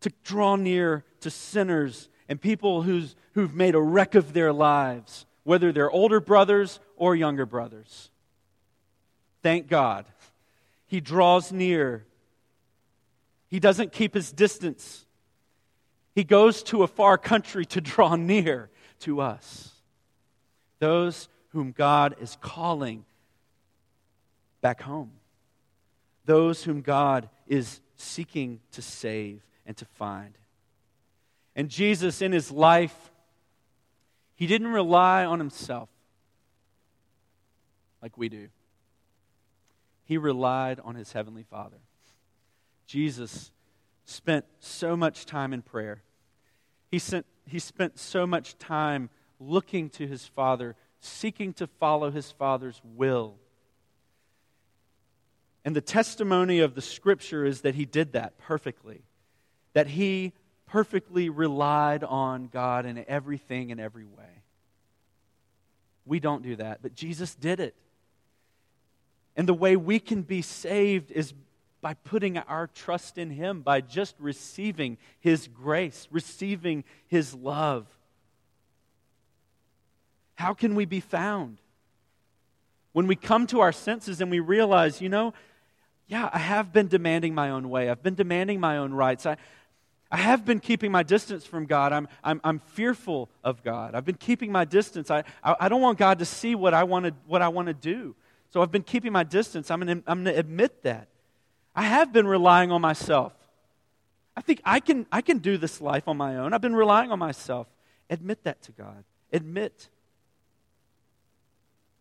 to 0.00 0.12
draw 0.24 0.56
near 0.56 1.04
to 1.20 1.30
sinners 1.30 2.08
and 2.28 2.40
people 2.40 2.82
who's, 2.82 3.14
who've 3.34 3.54
made 3.54 3.74
a 3.74 3.80
wreck 3.80 4.14
of 4.14 4.32
their 4.32 4.52
lives, 4.52 5.26
whether 5.44 5.72
they're 5.72 5.90
older 5.90 6.18
brothers 6.18 6.80
or 6.96 7.14
younger 7.14 7.46
brothers. 7.46 8.10
Thank 9.42 9.68
God. 9.68 10.06
He 10.88 11.00
draws 11.00 11.52
near. 11.52 12.04
He 13.48 13.60
doesn't 13.60 13.92
keep 13.92 14.14
his 14.14 14.32
distance. 14.32 15.05
He 16.16 16.24
goes 16.24 16.62
to 16.64 16.82
a 16.82 16.86
far 16.86 17.18
country 17.18 17.66
to 17.66 17.80
draw 17.82 18.16
near 18.16 18.70
to 19.00 19.20
us. 19.20 19.74
Those 20.78 21.28
whom 21.50 21.72
God 21.72 22.16
is 22.18 22.38
calling 22.40 23.04
back 24.62 24.80
home. 24.80 25.12
Those 26.24 26.64
whom 26.64 26.80
God 26.80 27.28
is 27.46 27.82
seeking 27.96 28.60
to 28.72 28.80
save 28.80 29.42
and 29.66 29.76
to 29.76 29.84
find. 29.84 30.32
And 31.54 31.68
Jesus, 31.68 32.22
in 32.22 32.32
his 32.32 32.50
life, 32.50 32.96
he 34.36 34.46
didn't 34.46 34.68
rely 34.68 35.26
on 35.26 35.38
himself 35.38 35.90
like 38.00 38.16
we 38.16 38.30
do. 38.30 38.48
He 40.06 40.16
relied 40.16 40.80
on 40.80 40.94
his 40.94 41.12
heavenly 41.12 41.42
Father. 41.42 41.76
Jesus 42.86 43.50
spent 44.06 44.46
so 44.60 44.96
much 44.96 45.26
time 45.26 45.52
in 45.52 45.60
prayer. 45.60 46.02
He, 46.90 46.98
sent, 46.98 47.26
he 47.46 47.58
spent 47.58 47.98
so 47.98 48.26
much 48.26 48.56
time 48.56 49.10
looking 49.38 49.90
to 49.90 50.06
his 50.06 50.26
Father, 50.26 50.74
seeking 51.00 51.52
to 51.54 51.66
follow 51.66 52.10
his 52.10 52.30
Father's 52.30 52.80
will. 52.82 53.34
And 55.64 55.74
the 55.74 55.80
testimony 55.80 56.60
of 56.60 56.74
the 56.74 56.80
Scripture 56.80 57.44
is 57.44 57.62
that 57.62 57.74
he 57.74 57.84
did 57.84 58.12
that 58.12 58.38
perfectly, 58.38 59.02
that 59.74 59.88
he 59.88 60.32
perfectly 60.66 61.28
relied 61.28 62.04
on 62.04 62.46
God 62.46 62.86
in 62.86 63.04
everything 63.08 63.72
and 63.72 63.80
every 63.80 64.04
way. 64.04 64.42
We 66.04 66.20
don't 66.20 66.44
do 66.44 66.56
that, 66.56 66.82
but 66.82 66.94
Jesus 66.94 67.34
did 67.34 67.58
it. 67.58 67.74
And 69.34 69.48
the 69.48 69.54
way 69.54 69.76
we 69.76 69.98
can 69.98 70.22
be 70.22 70.40
saved 70.40 71.10
is 71.10 71.34
by 71.86 71.94
putting 71.94 72.36
our 72.36 72.66
trust 72.66 73.16
in 73.16 73.30
Him, 73.30 73.60
by 73.60 73.80
just 73.80 74.16
receiving 74.18 74.98
His 75.20 75.46
grace, 75.46 76.08
receiving 76.10 76.82
His 77.06 77.32
love. 77.32 77.86
How 80.34 80.52
can 80.52 80.74
we 80.74 80.84
be 80.84 80.98
found? 80.98 81.58
When 82.90 83.06
we 83.06 83.14
come 83.14 83.46
to 83.46 83.60
our 83.60 83.70
senses 83.70 84.20
and 84.20 84.32
we 84.32 84.40
realize, 84.40 85.00
you 85.00 85.08
know, 85.08 85.32
yeah, 86.08 86.28
I 86.32 86.38
have 86.38 86.72
been 86.72 86.88
demanding 86.88 87.36
my 87.36 87.50
own 87.50 87.70
way. 87.70 87.88
I've 87.88 88.02
been 88.02 88.16
demanding 88.16 88.58
my 88.58 88.78
own 88.78 88.92
rights. 88.92 89.24
I, 89.24 89.36
I 90.10 90.16
have 90.16 90.44
been 90.44 90.58
keeping 90.58 90.90
my 90.90 91.04
distance 91.04 91.46
from 91.46 91.66
God. 91.66 91.92
I'm, 91.92 92.08
I'm, 92.24 92.40
I'm 92.42 92.58
fearful 92.58 93.28
of 93.44 93.62
God. 93.62 93.94
I've 93.94 94.04
been 94.04 94.16
keeping 94.16 94.50
my 94.50 94.64
distance. 94.64 95.08
I, 95.08 95.22
I, 95.40 95.54
I 95.60 95.68
don't 95.68 95.82
want 95.82 95.98
God 95.98 96.18
to 96.18 96.24
see 96.24 96.56
what 96.56 96.74
I 96.74 96.82
want 96.82 97.06
to, 97.06 97.14
what 97.28 97.42
I 97.42 97.48
want 97.48 97.68
to 97.68 97.74
do. 97.74 98.16
So 98.52 98.60
I've 98.60 98.72
been 98.72 98.82
keeping 98.82 99.12
my 99.12 99.22
distance. 99.22 99.70
I'm 99.70 99.78
going 99.78 100.02
I'm 100.08 100.24
to 100.24 100.36
admit 100.36 100.82
that. 100.82 101.10
I 101.76 101.82
have 101.82 102.12
been 102.12 102.26
relying 102.26 102.72
on 102.72 102.80
myself. 102.80 103.34
I 104.34 104.40
think 104.40 104.62
I 104.64 104.80
can, 104.80 105.06
I 105.12 105.20
can 105.20 105.38
do 105.38 105.58
this 105.58 105.80
life 105.80 106.08
on 106.08 106.16
my 106.16 106.36
own. 106.36 106.54
I've 106.54 106.62
been 106.62 106.74
relying 106.74 107.12
on 107.12 107.18
myself. 107.18 107.66
Admit 108.08 108.44
that 108.44 108.62
to 108.62 108.72
God. 108.72 109.04
Admit. 109.30 109.88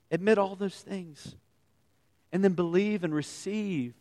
Admit 0.09 0.37
all 0.37 0.55
those 0.55 0.79
things. 0.79 1.35
And 2.31 2.43
then 2.43 2.53
believe 2.53 3.03
and 3.03 3.13
receive 3.13 3.93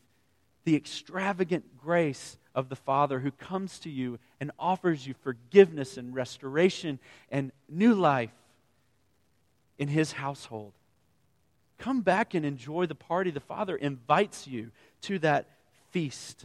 the 0.64 0.76
extravagant 0.76 1.76
grace 1.76 2.38
of 2.54 2.68
the 2.68 2.76
Father 2.76 3.18
who 3.18 3.32
comes 3.32 3.80
to 3.80 3.90
you 3.90 4.18
and 4.40 4.52
offers 4.58 5.06
you 5.06 5.14
forgiveness 5.22 5.96
and 5.96 6.14
restoration 6.14 7.00
and 7.30 7.50
new 7.68 7.94
life 7.94 8.32
in 9.78 9.88
His 9.88 10.12
household. 10.12 10.72
Come 11.78 12.02
back 12.02 12.34
and 12.34 12.46
enjoy 12.46 12.86
the 12.86 12.94
party. 12.94 13.30
The 13.30 13.40
Father 13.40 13.76
invites 13.76 14.46
you 14.46 14.70
to 15.02 15.18
that 15.18 15.48
feast. 15.94 16.44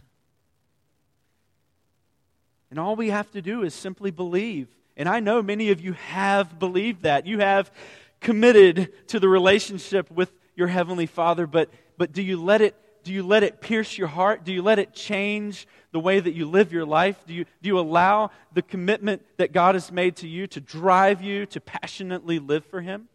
And 2.70 2.78
all 2.78 2.96
we 2.96 3.10
have 3.10 3.32
to 3.32 3.42
do 3.42 3.64
is 3.64 3.74
simply 3.74 4.12
believe. 4.12 4.68
And 4.96 5.10
I 5.10 5.22
know 5.22 5.42
many 5.42 5.72
of 5.72 5.82
you 5.82 5.94
have 5.94 6.60
believed 6.60 7.02
that. 7.02 7.26
You 7.26 7.40
have 7.40 7.72
committed 8.20 9.08
to 9.08 9.20
the 9.20 9.28
relationship 9.28 10.12
with 10.12 10.32
your 10.56 10.68
Heavenly 10.68 11.08
Father, 11.08 11.48
but, 11.48 11.72
but 11.98 12.12
do 12.12 12.22
you 12.22 12.40
let 12.40 12.62
it 12.62 12.76
do 13.02 13.14
you 13.14 13.24
let 13.24 13.44
it 13.44 13.60
pierce 13.60 13.98
your 13.98 14.10
heart? 14.10 14.44
Do 14.44 14.52
you 14.52 14.62
let 14.62 14.78
it 14.78 14.94
change 14.94 15.66
the 15.94 16.02
way 16.02 16.20
that 16.20 16.34
you 16.34 16.48
live 16.48 16.72
your 16.72 16.86
life? 16.86 17.16
Do 17.26 17.34
you, 17.34 17.46
do 17.62 17.70
you 17.70 17.80
allow 17.80 18.30
the 18.54 18.62
commitment 18.62 19.24
that 19.38 19.54
God 19.54 19.74
has 19.76 19.90
made 19.90 20.18
to 20.18 20.28
you 20.28 20.48
to 20.48 20.60
drive 20.60 21.22
you 21.22 21.46
to 21.48 21.62
passionately 21.62 22.40
live 22.40 22.66
for 22.66 22.82
Him? 22.82 23.08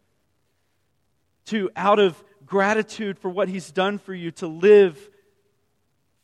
To, 1.45 1.69
out 1.75 1.99
of 1.99 2.21
gratitude 2.47 3.19
for 3.19 3.29
what 3.29 3.47
He's 3.47 3.71
done 3.71 3.99
for 3.99 4.13
you, 4.13 4.31
to 4.31 4.47
live 4.47 4.97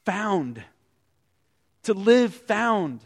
found. 0.06 0.64
To 1.84 1.94
live 1.94 2.34
found. 2.34 3.04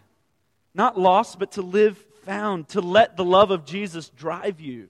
Not 0.73 0.99
lost, 0.99 1.39
but 1.39 1.53
to 1.53 1.62
live 1.62 1.97
found. 2.23 2.69
To 2.69 2.81
let 2.81 3.17
the 3.17 3.25
love 3.25 3.51
of 3.51 3.65
Jesus 3.65 4.10
drive 4.10 4.60
you. 4.60 4.89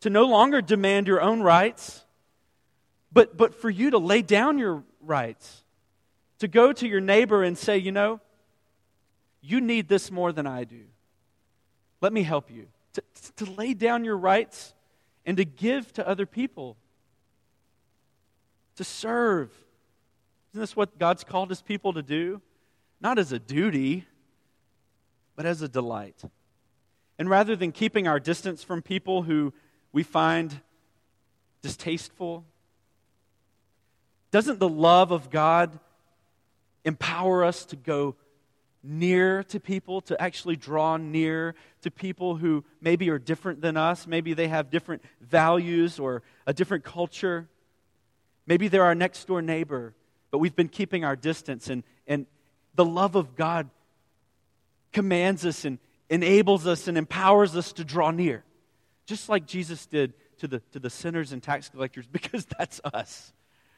To 0.00 0.10
no 0.10 0.24
longer 0.24 0.60
demand 0.60 1.06
your 1.06 1.20
own 1.20 1.42
rights 1.42 2.04
but, 3.12 3.36
but 3.36 3.54
for 3.54 3.70
you 3.70 3.90
to 3.90 3.98
lay 3.98 4.22
down 4.22 4.58
your 4.58 4.84
rights, 5.00 5.64
to 6.38 6.48
go 6.48 6.72
to 6.72 6.86
your 6.86 7.00
neighbor 7.00 7.42
and 7.42 7.56
say, 7.58 7.78
you 7.78 7.92
know, 7.92 8.20
you 9.42 9.60
need 9.60 9.88
this 9.88 10.10
more 10.10 10.32
than 10.32 10.46
I 10.46 10.64
do. 10.64 10.82
Let 12.00 12.12
me 12.12 12.22
help 12.22 12.50
you. 12.50 12.68
To, 12.94 13.02
to 13.36 13.50
lay 13.52 13.74
down 13.74 14.04
your 14.04 14.16
rights 14.16 14.74
and 15.26 15.36
to 15.36 15.44
give 15.44 15.92
to 15.94 16.06
other 16.06 16.26
people, 16.26 16.76
to 18.76 18.84
serve. 18.84 19.50
Isn't 20.52 20.60
this 20.60 20.76
what 20.76 20.98
God's 20.98 21.22
called 21.22 21.48
his 21.48 21.62
people 21.62 21.92
to 21.92 22.02
do? 22.02 22.40
Not 23.00 23.18
as 23.18 23.32
a 23.32 23.38
duty, 23.38 24.06
but 25.36 25.46
as 25.46 25.62
a 25.62 25.68
delight. 25.68 26.22
And 27.18 27.30
rather 27.30 27.54
than 27.54 27.70
keeping 27.70 28.08
our 28.08 28.18
distance 28.18 28.64
from 28.64 28.82
people 28.82 29.22
who 29.22 29.52
we 29.92 30.02
find 30.02 30.60
distasteful, 31.62 32.44
doesn't 34.30 34.58
the 34.58 34.68
love 34.68 35.10
of 35.12 35.30
God 35.30 35.78
empower 36.84 37.44
us 37.44 37.64
to 37.66 37.76
go 37.76 38.16
near 38.82 39.44
to 39.44 39.60
people, 39.60 40.00
to 40.00 40.20
actually 40.20 40.56
draw 40.56 40.96
near 40.96 41.54
to 41.82 41.90
people 41.90 42.36
who 42.36 42.64
maybe 42.80 43.10
are 43.10 43.18
different 43.18 43.60
than 43.60 43.76
us? 43.76 44.06
Maybe 44.06 44.34
they 44.34 44.48
have 44.48 44.70
different 44.70 45.02
values 45.20 45.98
or 45.98 46.22
a 46.46 46.52
different 46.52 46.84
culture. 46.84 47.48
Maybe 48.46 48.68
they're 48.68 48.84
our 48.84 48.94
next 48.94 49.26
door 49.26 49.42
neighbor, 49.42 49.94
but 50.30 50.38
we've 50.38 50.56
been 50.56 50.68
keeping 50.68 51.04
our 51.04 51.16
distance. 51.16 51.68
And, 51.68 51.82
and 52.06 52.26
the 52.74 52.84
love 52.84 53.14
of 53.14 53.36
God 53.36 53.68
commands 54.92 55.44
us 55.44 55.64
and 55.64 55.78
enables 56.08 56.66
us 56.66 56.88
and 56.88 56.98
empowers 56.98 57.56
us 57.56 57.72
to 57.74 57.84
draw 57.84 58.10
near, 58.10 58.44
just 59.06 59.28
like 59.28 59.46
Jesus 59.46 59.86
did 59.86 60.12
to 60.38 60.48
the, 60.48 60.60
to 60.72 60.78
the 60.78 60.90
sinners 60.90 61.32
and 61.32 61.42
tax 61.42 61.68
collectors, 61.68 62.06
because 62.12 62.46
that's 62.58 62.80
us. 62.84 63.32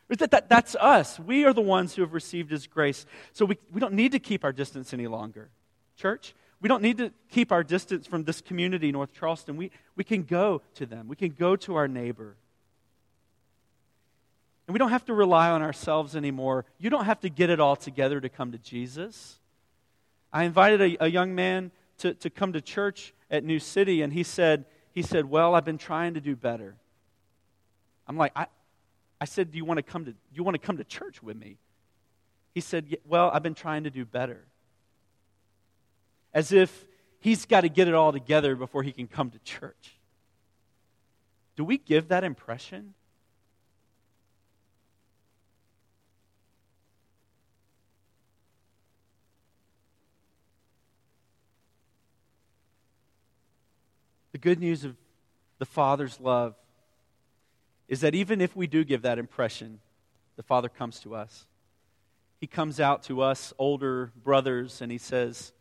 That, 0.09 0.31
that, 0.31 0.49
that's 0.49 0.75
us. 0.75 1.19
We 1.19 1.45
are 1.45 1.53
the 1.53 1.63
ones 1.63 1.95
who 1.95 2.03
have 2.03 2.13
received 2.13 2.51
His 2.51 2.67
grace. 2.67 3.07
So 3.33 3.45
we, 3.45 3.59
we 3.73 3.81
don't 3.81 3.95
need 3.95 4.13
to 4.13 4.19
keep 4.19 4.45
our 4.45 4.53
distance 4.53 4.93
any 4.93 5.07
longer. 5.07 5.51
Church, 5.97 6.35
we 6.61 6.69
don't 6.69 6.83
need 6.83 6.99
to 6.99 7.13
keep 7.31 7.51
our 7.51 7.65
distance 7.65 8.07
from 8.07 8.25
this 8.25 8.41
community, 8.41 8.93
North 8.93 9.13
Charleston. 9.13 9.57
We, 9.57 9.71
we 9.97 10.05
can 10.05 10.23
go 10.25 10.63
to 10.75 10.87
them, 10.87 11.09
we 11.09 11.17
can 11.17 11.31
go 11.31 11.57
to 11.57 11.77
our 11.77 11.89
neighbor. 11.89 12.37
And 14.67 14.75
we 14.75 14.79
don't 14.79 14.91
have 14.91 15.05
to 15.07 15.15
rely 15.15 15.51
on 15.51 15.63
ourselves 15.63 16.15
anymore. 16.15 16.65
You 16.79 16.91
don't 16.91 17.05
have 17.05 17.21
to 17.21 17.29
get 17.29 17.51
it 17.51 17.61
all 17.61 17.77
together 17.77 18.21
to 18.21 18.29
come 18.29 18.53
to 18.53 18.59
Jesus. 18.59 19.39
I 20.33 20.45
invited 20.45 20.81
a, 20.81 21.05
a 21.05 21.09
young 21.09 21.35
man 21.35 21.73
to, 21.99 22.15
to 22.15 22.31
come 22.31 22.53
to 22.53 22.61
church 22.61 23.13
at 23.31 23.45
New 23.45 23.59
City, 23.59 24.03
and 24.03 24.13
he 24.13 24.23
said, 24.23 24.65
he 24.93 25.03
said, 25.03 25.29
Well, 25.29 25.55
I've 25.55 25.65
been 25.65 25.79
trying 25.79 26.15
to 26.15 26.21
do 26.21 26.37
better. 26.37 26.77
I'm 28.07 28.17
like, 28.17 28.33
I, 28.37 28.47
I 29.21 29.25
said, 29.25 29.51
Do 29.51 29.59
you 29.59 29.65
want 29.65 29.79
to 29.79 29.83
come 29.83 30.05
to, 30.05 30.13
do 30.13 30.19
you 30.33 30.43
want 30.43 30.55
to, 30.55 30.65
come 30.65 30.77
to 30.77 30.85
church 30.85 31.23
with 31.23 31.37
me? 31.37 31.57
He 32.55 32.61
said, 32.61 32.97
Well, 33.05 33.31
I've 33.33 33.43
been 33.43 33.55
trying 33.55 33.85
to 33.85 33.91
do 33.91 34.05
better. 34.05 34.45
As 36.35 36.53
if 36.53 36.87
he's 37.21 37.45
got 37.47 37.63
to 37.63 37.69
get 37.69 37.89
it 37.89 37.95
all 37.95 38.13
together 38.13 38.55
before 38.55 38.83
he 38.83 38.93
can 38.93 39.07
come 39.07 39.31
to 39.31 39.39
church. 39.41 39.97
Do 41.57 41.65
we 41.65 41.79
give 41.79 42.09
that 42.09 42.25
impression? 42.25 42.95
Good 54.43 54.61
news 54.61 54.85
of 54.85 54.97
the 55.59 55.65
Father's 55.65 56.21
love 56.21 56.55
is 57.89 58.01
that 58.01 58.15
even 58.15 58.41
if 58.41 58.55
we 58.55 58.67
do 58.67 58.85
give 58.85 59.03
that 59.03 59.19
impression, 59.19 59.81
the 60.37 60.43
Father 60.43 60.69
comes 60.69 61.01
to 61.01 61.15
us. 61.15 61.47
He 62.41 62.47
comes 62.47 62.81
out 62.81 63.05
to 63.05 63.23
us, 63.23 63.55
older 63.59 64.13
brothers, 64.23 64.83
and 64.83 64.91
he 64.91 64.99
says, 64.99 65.53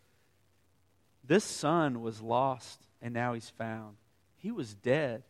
This 1.24 1.44
son 1.44 2.02
was 2.02 2.22
lost, 2.22 2.82
and 3.02 3.14
now 3.14 3.34
he's 3.34 3.52
found. 3.52 3.98
He 4.38 4.52
was 4.52 4.74
dead, 4.74 5.24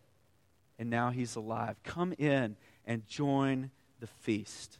and 0.79 0.89
now 0.89 1.09
he's 1.09 1.35
alive. 1.35 1.75
Come 1.83 2.13
in 2.17 2.55
and 2.85 3.05
join 3.07 3.71
the 3.99 4.07
feast. 4.07 4.77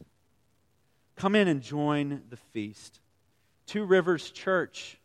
Come 1.16 1.34
in 1.34 1.46
and 1.46 1.60
join 1.60 2.22
the 2.30 2.38
feast. 2.38 3.00
Two 3.66 3.84
Rivers 3.84 4.30
Church, 4.30 4.98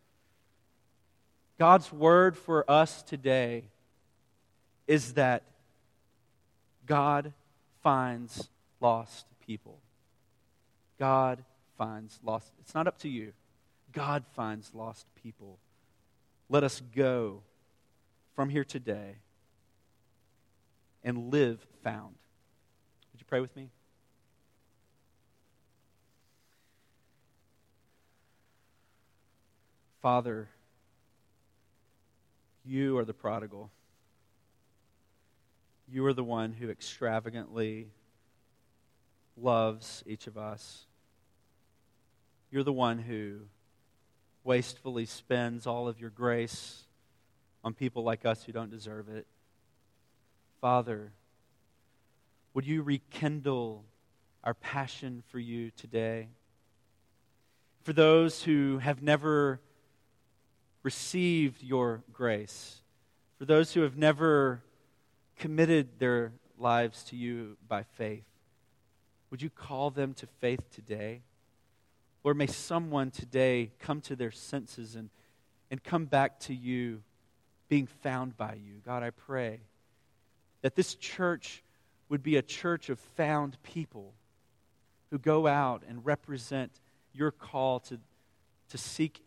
God's 1.58 1.92
word 1.92 2.38
for 2.38 2.70
us 2.70 3.02
today 3.04 3.64
is 4.86 5.14
that 5.14 5.44
God 6.86 7.34
finds 7.82 8.50
lost 8.80 9.26
people. 9.46 9.80
God 11.00 11.44
finds 11.78 12.20
lost. 12.24 12.52
It's 12.60 12.76
not 12.76 12.88
up 12.88 13.00
to 13.00 13.10
you. 13.10 13.34
God 13.92 14.24
finds 14.36 14.72
lost 14.74 15.06
people. 15.22 15.58
Let 16.50 16.64
us 16.64 16.82
go 16.96 17.42
from 18.36 18.50
here 18.50 18.64
today 18.64 19.16
and 21.04 21.32
live 21.32 21.66
found. 21.84 22.16
Would 23.14 23.22
you 23.22 23.26
pray 23.28 23.40
with 23.40 23.56
me? 23.56 23.70
Father, 30.02 30.48
you 32.68 32.98
are 32.98 33.06
the 33.06 33.14
prodigal. 33.14 33.72
You 35.90 36.06
are 36.06 36.14
the 36.14 36.24
one 36.24 36.52
who 36.52 36.70
extravagantly 36.70 37.88
loves 39.38 40.04
each 40.06 40.28
of 40.28 40.38
us. 40.38 40.86
You're 42.52 42.64
the 42.64 42.74
one 42.74 43.00
who 43.00 43.40
wastefully 44.44 45.06
spends 45.06 45.66
all 45.66 45.88
of 45.88 46.00
your 46.00 46.10
grace 46.10 46.84
on 47.64 47.74
people 47.74 48.04
like 48.04 48.26
us 48.26 48.44
who 48.44 48.52
don't 48.52 48.72
deserve 48.72 49.10
it. 49.10 49.28
Father, 50.60 51.12
would 52.54 52.66
you 52.66 52.82
rekindle 52.82 53.86
our 54.44 54.54
passion 54.54 55.24
for 55.30 55.40
you 55.40 55.72
today? 55.72 56.30
For 57.84 57.94
those 57.94 58.44
who 58.44 58.80
have 58.80 59.02
never 59.02 59.62
received 60.84 61.64
your 61.64 62.04
grace, 62.14 62.82
for 63.38 63.46
those 63.46 63.74
who 63.74 63.82
have 63.82 63.98
never 63.98 64.62
committed 65.38 66.00
their 66.00 66.32
lives 66.58 67.04
to 67.06 67.16
you 67.16 67.58
by 67.68 67.84
faith, 67.84 68.26
would 69.30 69.42
you 69.42 69.50
call 69.50 69.90
them 69.90 70.14
to 70.16 70.28
faith 70.40 70.72
today? 70.74 71.22
Or 72.24 72.34
may 72.34 72.48
someone 72.48 73.12
today 73.12 73.72
come 73.80 74.02
to 74.02 74.16
their 74.16 74.32
senses 74.32 74.96
and, 74.96 75.10
and 75.70 75.84
come 75.84 76.06
back 76.06 76.40
to 76.42 76.54
you 76.54 77.04
being 77.70 77.88
found 77.88 78.38
by 78.38 78.54
you. 78.54 78.82
God, 78.86 79.04
I 79.04 79.10
pray 79.12 79.60
that 80.62 80.76
this 80.76 80.96
church 80.96 81.64
would 82.10 82.24
be 82.24 82.38
a 82.38 82.42
church 82.42 82.90
of 82.90 83.00
found 83.00 83.62
people 83.64 84.14
who 85.12 85.20
go 85.20 85.48
out 85.48 85.84
and 85.88 86.06
represent 86.06 86.72
your 87.14 87.32
call 87.32 87.80
to, 87.82 88.00
to 88.70 88.78
seek 88.78 89.22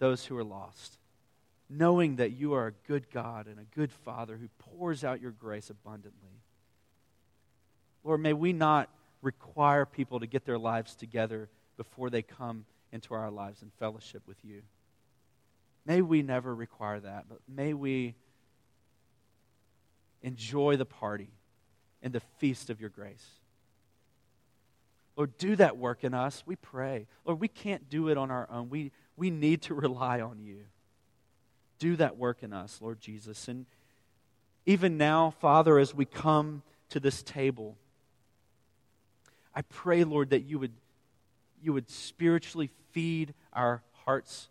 those 0.00 0.24
who 0.24 0.36
are 0.36 0.44
lost, 0.44 0.98
knowing 1.68 2.16
that 2.16 2.32
you 2.32 2.54
are 2.54 2.66
a 2.66 2.88
good 2.88 3.08
God 3.12 3.46
and 3.46 3.60
a 3.60 3.76
good 3.76 3.92
Father 3.92 4.36
who 4.36 4.48
pours 4.58 5.04
out 5.04 5.20
your 5.20 5.30
grace 5.30 5.70
abundantly. 5.70 6.42
Lord, 8.02 8.20
may 8.20 8.32
we 8.32 8.52
not 8.52 8.88
require 9.22 9.86
people 9.86 10.18
to 10.18 10.26
get 10.26 10.44
their 10.44 10.58
lives 10.58 10.96
together 10.96 11.48
before 11.76 12.10
they 12.10 12.22
come 12.22 12.64
into 12.92 13.14
our 13.14 13.30
lives 13.30 13.62
and 13.62 13.70
fellowship 13.74 14.22
with 14.26 14.38
you. 14.42 14.62
May 15.86 16.02
we 16.02 16.22
never 16.22 16.52
require 16.54 16.98
that, 17.00 17.26
but 17.28 17.38
may 17.48 17.74
we 17.74 18.14
enjoy 20.22 20.76
the 20.76 20.84
party 20.86 21.30
and 22.02 22.12
the 22.12 22.20
feast 22.38 22.70
of 22.70 22.80
your 22.80 22.90
grace. 22.90 23.26
Lord, 25.16 25.36
do 25.36 25.56
that 25.56 25.76
work 25.76 26.04
in 26.04 26.14
us. 26.14 26.42
We 26.46 26.56
pray. 26.56 27.06
Lord, 27.26 27.40
we 27.40 27.48
can't 27.48 27.90
do 27.90 28.08
it 28.08 28.16
on 28.16 28.30
our 28.30 28.48
own. 28.50 28.70
We, 28.70 28.92
we 29.20 29.30
need 29.30 29.62
to 29.62 29.74
rely 29.74 30.20
on 30.20 30.40
you. 30.40 30.64
Do 31.78 31.96
that 31.96 32.16
work 32.16 32.42
in 32.42 32.52
us, 32.52 32.78
Lord 32.80 33.00
Jesus. 33.00 33.48
And 33.48 33.66
even 34.66 34.96
now, 34.96 35.34
Father, 35.40 35.78
as 35.78 35.94
we 35.94 36.06
come 36.06 36.62
to 36.88 36.98
this 37.00 37.22
table, 37.22 37.76
I 39.54 39.62
pray, 39.62 40.04
Lord, 40.04 40.30
that 40.30 40.40
you 40.40 40.58
would, 40.58 40.72
you 41.62 41.72
would 41.72 41.90
spiritually 41.90 42.70
feed 42.92 43.34
our 43.52 43.82
hearts 44.04 44.48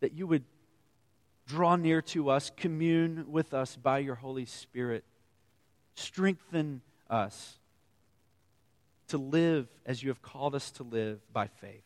that 0.00 0.12
you 0.12 0.26
would 0.26 0.44
draw 1.46 1.76
near 1.76 2.02
to 2.02 2.30
us, 2.30 2.50
commune 2.56 3.26
with 3.28 3.54
us 3.54 3.76
by 3.76 3.98
your 3.98 4.14
Holy 4.14 4.44
Spirit, 4.44 5.04
strengthen 5.94 6.82
us 7.08 7.58
to 9.08 9.18
live 9.18 9.68
as 9.84 10.02
you 10.02 10.08
have 10.08 10.22
called 10.22 10.54
us 10.54 10.70
to 10.72 10.82
live 10.82 11.20
by 11.32 11.46
faith. 11.46 11.85